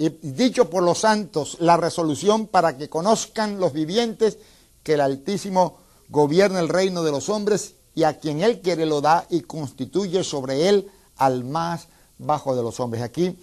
y 0.00 0.08
dicho 0.22 0.70
por 0.70 0.82
los 0.82 1.00
santos 1.00 1.58
la 1.60 1.76
resolución 1.76 2.46
para 2.46 2.78
que 2.78 2.88
conozcan 2.88 3.60
los 3.60 3.74
vivientes 3.74 4.38
que 4.82 4.94
el 4.94 5.02
Altísimo 5.02 5.76
gobierna 6.08 6.58
el 6.58 6.70
reino 6.70 7.02
de 7.02 7.12
los 7.12 7.28
hombres 7.28 7.74
y 7.94 8.04
a 8.04 8.18
quien 8.18 8.40
él 8.40 8.62
quiere 8.62 8.86
lo 8.86 9.02
da 9.02 9.26
y 9.28 9.42
constituye 9.42 10.24
sobre 10.24 10.70
él 10.70 10.90
al 11.18 11.44
más 11.44 11.88
bajo 12.16 12.56
de 12.56 12.62
los 12.62 12.80
hombres. 12.80 13.02
Aquí 13.02 13.38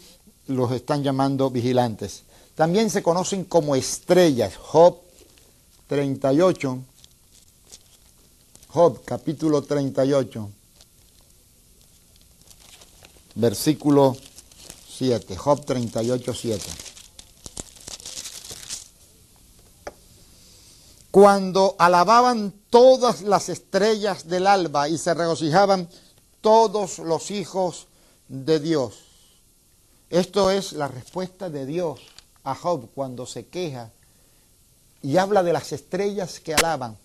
los 0.47 0.71
están 0.71 1.03
llamando 1.03 1.51
vigilantes. 1.51 2.23
También 2.55 2.89
se 2.89 3.03
conocen 3.03 3.43
como 3.43 3.75
estrellas. 3.75 4.55
Job 4.57 4.97
38. 5.85 6.79
Job 8.69 9.01
capítulo 9.05 9.61
38 9.61 10.49
versículo 13.35 14.17
7, 14.97 15.37
Job 15.37 15.63
38, 15.63 16.33
7. 16.33 16.65
Cuando 21.11 21.75
alababan 21.77 22.51
todas 22.71 23.21
las 23.21 23.49
estrellas 23.49 24.27
del 24.27 24.47
alba 24.47 24.89
y 24.89 24.97
se 24.97 25.13
regocijaban 25.13 25.87
todos 26.41 26.97
los 26.97 27.29
hijos 27.29 27.87
de 28.27 28.59
Dios. 28.59 28.95
Esto 30.09 30.49
es 30.49 30.73
la 30.73 30.87
respuesta 30.87 31.51
de 31.51 31.67
Dios 31.67 31.99
a 32.43 32.55
Job 32.55 32.89
cuando 32.95 33.27
se 33.27 33.45
queja 33.45 33.91
y 35.03 35.17
habla 35.17 35.43
de 35.43 35.53
las 35.53 35.73
estrellas 35.73 36.39
que 36.39 36.55
alaban. 36.55 36.97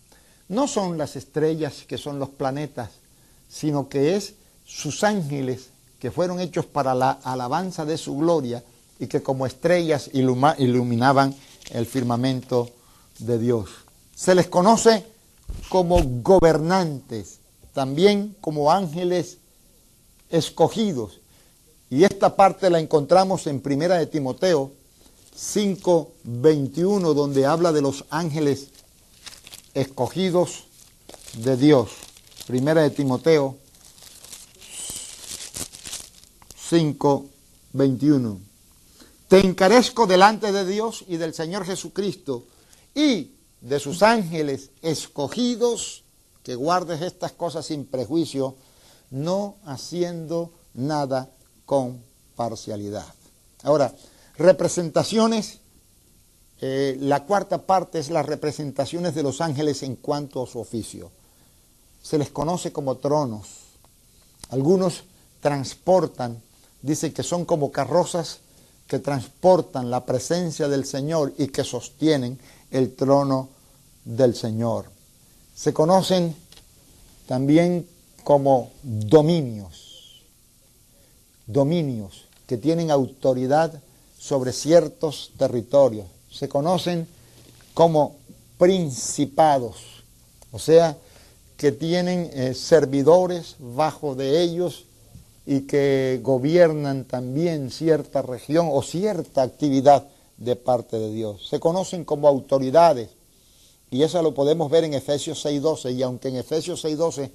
No 0.48 0.66
son 0.66 0.96
las 0.96 1.16
estrellas 1.16 1.84
que 1.86 1.98
son 1.98 2.18
los 2.18 2.30
planetas, 2.30 2.90
sino 3.50 3.90
que 3.90 4.16
es 4.16 4.34
sus 4.64 5.04
ángeles 5.04 5.68
que 6.02 6.10
fueron 6.10 6.40
hechos 6.40 6.66
para 6.66 6.96
la 6.96 7.12
alabanza 7.22 7.84
de 7.84 7.96
su 7.96 8.16
gloria 8.16 8.64
y 8.98 9.06
que 9.06 9.22
como 9.22 9.46
estrellas 9.46 10.10
iluminaban 10.12 11.32
el 11.70 11.86
firmamento 11.86 12.70
de 13.20 13.38
Dios. 13.38 13.70
Se 14.12 14.34
les 14.34 14.48
conoce 14.48 15.06
como 15.68 16.02
gobernantes, 16.02 17.38
también 17.72 18.34
como 18.40 18.72
ángeles 18.72 19.38
escogidos. 20.28 21.20
Y 21.88 22.02
esta 22.02 22.34
parte 22.34 22.68
la 22.68 22.80
encontramos 22.80 23.46
en 23.46 23.60
Primera 23.60 23.96
de 23.96 24.06
Timoteo 24.06 24.72
5:21 25.36 27.14
donde 27.14 27.46
habla 27.46 27.70
de 27.70 27.80
los 27.80 28.06
ángeles 28.10 28.70
escogidos 29.72 30.64
de 31.34 31.56
Dios. 31.56 31.90
Primera 32.48 32.82
de 32.82 32.90
Timoteo 32.90 33.61
5, 36.72 37.26
21. 37.74 38.40
Te 39.28 39.40
encarezco 39.40 40.06
delante 40.06 40.52
de 40.52 40.64
Dios 40.64 41.04
y 41.06 41.18
del 41.18 41.34
Señor 41.34 41.66
Jesucristo 41.66 42.46
y 42.94 43.32
de 43.60 43.78
sus 43.78 44.02
ángeles 44.02 44.70
escogidos, 44.80 46.02
que 46.42 46.54
guardes 46.54 47.02
estas 47.02 47.32
cosas 47.32 47.66
sin 47.66 47.84
prejuicio, 47.84 48.56
no 49.10 49.56
haciendo 49.66 50.50
nada 50.72 51.28
con 51.66 52.02
parcialidad. 52.36 53.12
Ahora, 53.64 53.94
representaciones, 54.38 55.58
eh, 56.62 56.96
la 57.00 57.26
cuarta 57.26 57.66
parte 57.66 57.98
es 57.98 58.08
las 58.08 58.24
representaciones 58.24 59.14
de 59.14 59.22
los 59.22 59.42
ángeles 59.42 59.82
en 59.82 59.96
cuanto 59.96 60.42
a 60.42 60.46
su 60.46 60.58
oficio. 60.58 61.10
Se 62.02 62.16
les 62.16 62.30
conoce 62.30 62.72
como 62.72 62.96
tronos. 62.96 63.48
Algunos 64.48 65.04
transportan 65.42 66.40
dice 66.82 67.12
que 67.12 67.22
son 67.22 67.44
como 67.44 67.72
carrozas 67.72 68.40
que 68.86 68.98
transportan 68.98 69.90
la 69.90 70.04
presencia 70.04 70.68
del 70.68 70.84
Señor 70.84 71.32
y 71.38 71.48
que 71.48 71.64
sostienen 71.64 72.38
el 72.70 72.94
trono 72.94 73.48
del 74.04 74.34
Señor. 74.34 74.86
Se 75.54 75.72
conocen 75.72 76.34
también 77.26 77.88
como 78.24 78.70
dominios, 78.82 80.22
dominios 81.46 82.26
que 82.46 82.58
tienen 82.58 82.90
autoridad 82.90 83.80
sobre 84.18 84.52
ciertos 84.52 85.32
territorios. 85.38 86.06
Se 86.30 86.48
conocen 86.48 87.06
como 87.74 88.16
principados, 88.58 90.04
o 90.50 90.58
sea, 90.58 90.96
que 91.56 91.72
tienen 91.72 92.30
eh, 92.32 92.54
servidores 92.54 93.56
bajo 93.58 94.14
de 94.14 94.42
ellos 94.42 94.84
y 95.44 95.62
que 95.62 96.20
gobiernan 96.22 97.04
también 97.04 97.70
cierta 97.70 98.22
región 98.22 98.68
o 98.70 98.82
cierta 98.82 99.42
actividad 99.42 100.06
de 100.36 100.56
parte 100.56 100.98
de 100.98 101.12
Dios. 101.12 101.48
Se 101.48 101.60
conocen 101.60 102.04
como 102.04 102.28
autoridades 102.28 103.10
y 103.90 104.02
eso 104.02 104.22
lo 104.22 104.34
podemos 104.34 104.70
ver 104.70 104.84
en 104.84 104.94
Efesios 104.94 105.44
6.12 105.44 105.94
y 105.94 106.02
aunque 106.02 106.28
en 106.28 106.36
Efesios 106.36 106.84
6.12 106.84 107.30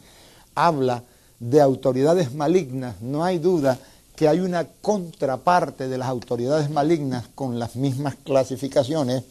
habla 0.56 1.04
de 1.40 1.62
autoridades 1.62 2.34
malignas, 2.34 3.02
no 3.02 3.24
hay 3.24 3.38
duda 3.38 3.78
que 4.16 4.28
hay 4.28 4.40
una 4.40 4.68
contraparte 4.82 5.88
de 5.88 5.98
las 6.00 6.08
autoridades 6.08 6.72
malignas 6.72 7.26
con 7.36 7.60
las 7.60 7.76
mismas 7.76 8.16
clasificaciones 8.24 9.24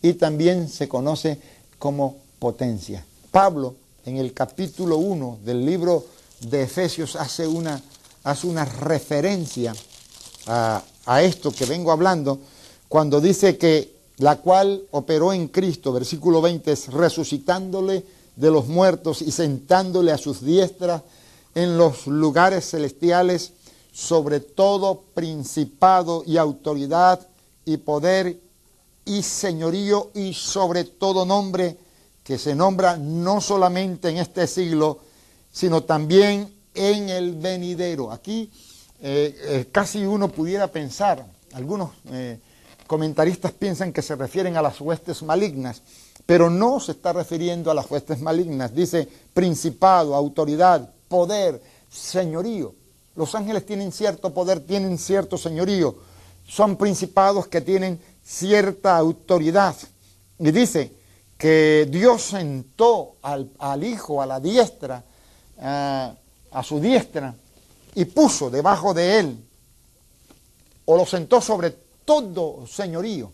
y 0.00 0.14
también 0.14 0.68
se 0.68 0.88
conoce 0.88 1.38
como 1.78 2.16
potencia. 2.38 3.04
Pablo 3.30 3.74
en 4.06 4.16
el 4.16 4.32
capítulo 4.32 4.96
1 4.96 5.40
del 5.44 5.66
libro 5.66 6.06
de 6.40 6.62
Efesios 6.62 7.16
hace 7.16 7.46
una 7.46 7.82
hace 8.24 8.46
una 8.46 8.64
referencia 8.64 9.74
a, 10.46 10.82
esto 11.22 11.52
que 11.52 11.66
vengo 11.66 11.92
hablando 11.92 12.38
cuando 12.88 13.20
dice 13.20 13.56
que 13.58 13.96
la 14.18 14.36
cual 14.36 14.82
operó 14.92 15.32
en 15.32 15.48
Cristo, 15.48 15.92
versículo 15.92 16.40
20, 16.40 16.72
es 16.72 16.88
resucitándole 16.92 18.04
de 18.36 18.50
los 18.50 18.68
muertos 18.68 19.22
y 19.22 19.32
sentándole 19.32 20.12
a 20.12 20.18
sus 20.18 20.44
diestras 20.44 21.02
en 21.54 21.76
los 21.76 22.06
lugares 22.06 22.70
celestiales 22.70 23.52
sobre 23.92 24.40
todo 24.40 25.02
principado 25.14 26.22
y 26.26 26.36
autoridad 26.36 27.26
y 27.64 27.76
poder 27.78 28.40
y 29.04 29.22
señorío 29.22 30.10
y 30.14 30.32
sobre 30.34 30.84
todo 30.84 31.26
nombre 31.26 31.76
que 32.24 32.38
se 32.38 32.54
nombra 32.54 32.96
no 32.96 33.40
solamente 33.40 34.08
en 34.08 34.18
este 34.18 34.46
siglo, 34.46 35.00
sino 35.52 35.82
también 35.82 36.61
en 36.74 37.08
el 37.08 37.34
venidero. 37.34 38.10
Aquí 38.10 38.50
eh, 39.04 39.34
eh, 39.42 39.68
casi 39.72 40.04
uno 40.04 40.28
pudiera 40.28 40.68
pensar, 40.68 41.26
algunos 41.54 41.90
eh, 42.10 42.38
comentaristas 42.86 43.50
piensan 43.50 43.92
que 43.92 44.00
se 44.00 44.14
refieren 44.14 44.56
a 44.56 44.62
las 44.62 44.80
huestes 44.80 45.24
malignas, 45.24 45.82
pero 46.24 46.48
no 46.48 46.78
se 46.78 46.92
está 46.92 47.12
refiriendo 47.12 47.70
a 47.70 47.74
las 47.74 47.90
huestes 47.90 48.20
malignas. 48.20 48.74
Dice 48.74 49.08
principado, 49.34 50.14
autoridad, 50.14 50.88
poder, 51.08 51.60
señorío. 51.90 52.74
Los 53.16 53.34
ángeles 53.34 53.66
tienen 53.66 53.90
cierto 53.90 54.32
poder, 54.32 54.60
tienen 54.60 54.96
cierto 54.98 55.36
señorío. 55.36 55.96
Son 56.46 56.76
principados 56.76 57.48
que 57.48 57.60
tienen 57.60 58.00
cierta 58.22 58.96
autoridad. 58.96 59.76
Y 60.38 60.50
dice 60.52 60.92
que 61.36 61.88
Dios 61.90 62.22
sentó 62.22 63.16
al, 63.22 63.82
Hijo 63.82 64.22
a 64.22 64.26
la 64.26 64.38
diestra 64.38 65.04
ah, 65.58 66.14
a 66.52 66.62
su 66.62 66.80
diestra 66.80 67.34
y 67.94 68.04
puso 68.04 68.50
debajo 68.50 68.94
de 68.94 69.18
él, 69.18 69.44
o 70.84 70.96
lo 70.96 71.06
sentó 71.06 71.40
sobre 71.40 71.74
todo 72.04 72.66
señorío, 72.66 73.32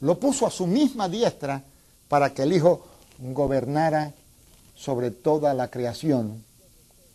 lo 0.00 0.18
puso 0.18 0.46
a 0.46 0.50
su 0.50 0.66
misma 0.66 1.08
diestra 1.08 1.62
para 2.08 2.32
que 2.32 2.42
el 2.42 2.52
Hijo 2.52 2.86
gobernara 3.18 4.12
sobre 4.76 5.10
toda 5.10 5.54
la 5.54 5.68
creación 5.68 6.44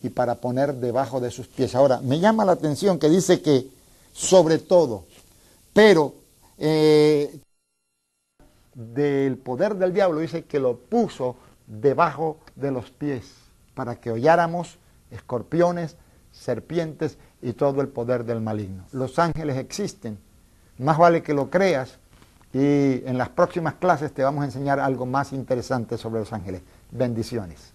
y 0.01 0.09
para 0.09 0.35
poner 0.35 0.75
debajo 0.75 1.21
de 1.21 1.31
sus 1.31 1.47
pies. 1.47 1.75
Ahora, 1.75 2.01
me 2.01 2.19
llama 2.19 2.43
la 2.43 2.51
atención 2.51 2.99
que 2.99 3.09
dice 3.09 3.41
que 3.41 3.67
sobre 4.11 4.59
todo, 4.59 5.05
pero 5.71 6.13
eh, 6.57 7.39
del 8.73 9.37
poder 9.37 9.75
del 9.75 9.93
diablo 9.93 10.19
dice 10.19 10.43
que 10.43 10.59
lo 10.59 10.77
puso 10.77 11.37
debajo 11.65 12.37
de 12.55 12.71
los 12.71 12.89
pies 12.91 13.42
para 13.73 13.95
que 13.95 14.11
holláramos 14.11 14.79
escorpiones, 15.11 15.97
serpientes 16.31 17.17
y 17.41 17.53
todo 17.53 17.81
el 17.81 17.87
poder 17.87 18.25
del 18.25 18.41
maligno. 18.41 18.85
Los 18.91 19.19
ángeles 19.19 19.57
existen, 19.57 20.17
más 20.77 20.97
vale 20.97 21.21
que 21.21 21.33
lo 21.33 21.49
creas 21.49 21.99
y 22.53 23.05
en 23.07 23.17
las 23.17 23.29
próximas 23.29 23.75
clases 23.75 24.13
te 24.13 24.23
vamos 24.23 24.43
a 24.43 24.45
enseñar 24.45 24.79
algo 24.79 25.05
más 25.05 25.33
interesante 25.33 25.97
sobre 25.97 26.19
los 26.19 26.33
ángeles. 26.33 26.61
Bendiciones. 26.91 27.73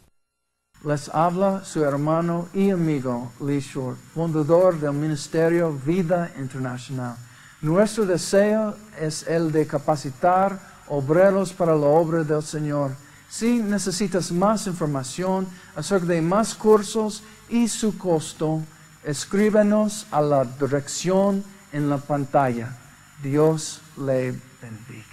Les 0.84 1.09
habla 1.09 1.64
su 1.64 1.84
hermano 1.84 2.49
y 2.55 2.70
amigo 2.70 3.32
Lee 3.40 3.59
Short, 3.59 3.99
fundador 4.14 4.78
del 4.78 4.92
Ministerio 4.92 5.72
Vida 5.72 6.30
Internacional. 6.38 7.16
Nuestro 7.61 8.07
deseo 8.07 8.76
es 9.01 9.26
el 9.26 9.51
de 9.51 9.66
capacitar 9.66 10.61
obreros 10.86 11.53
para 11.53 11.74
la 11.74 11.86
obra 11.86 12.22
del 12.22 12.44
Señor. 12.44 12.92
Si 13.29 13.59
necesitas 13.59 14.33
más 14.33 14.66
información 14.66 15.47
acerca 15.76 16.07
de 16.07 16.22
más 16.22 16.55
cursos 16.55 17.22
y 17.49 17.68
su 17.68 17.99
costo, 17.99 18.62
escríbenos 19.05 20.07
a 20.11 20.20
la 20.22 20.45
dirección 20.45 21.45
en 21.72 21.91
la 21.91 21.99
pantalla. 21.99 22.76
Dios 23.22 23.81
le 23.99 24.33
bendiga. 24.62 25.08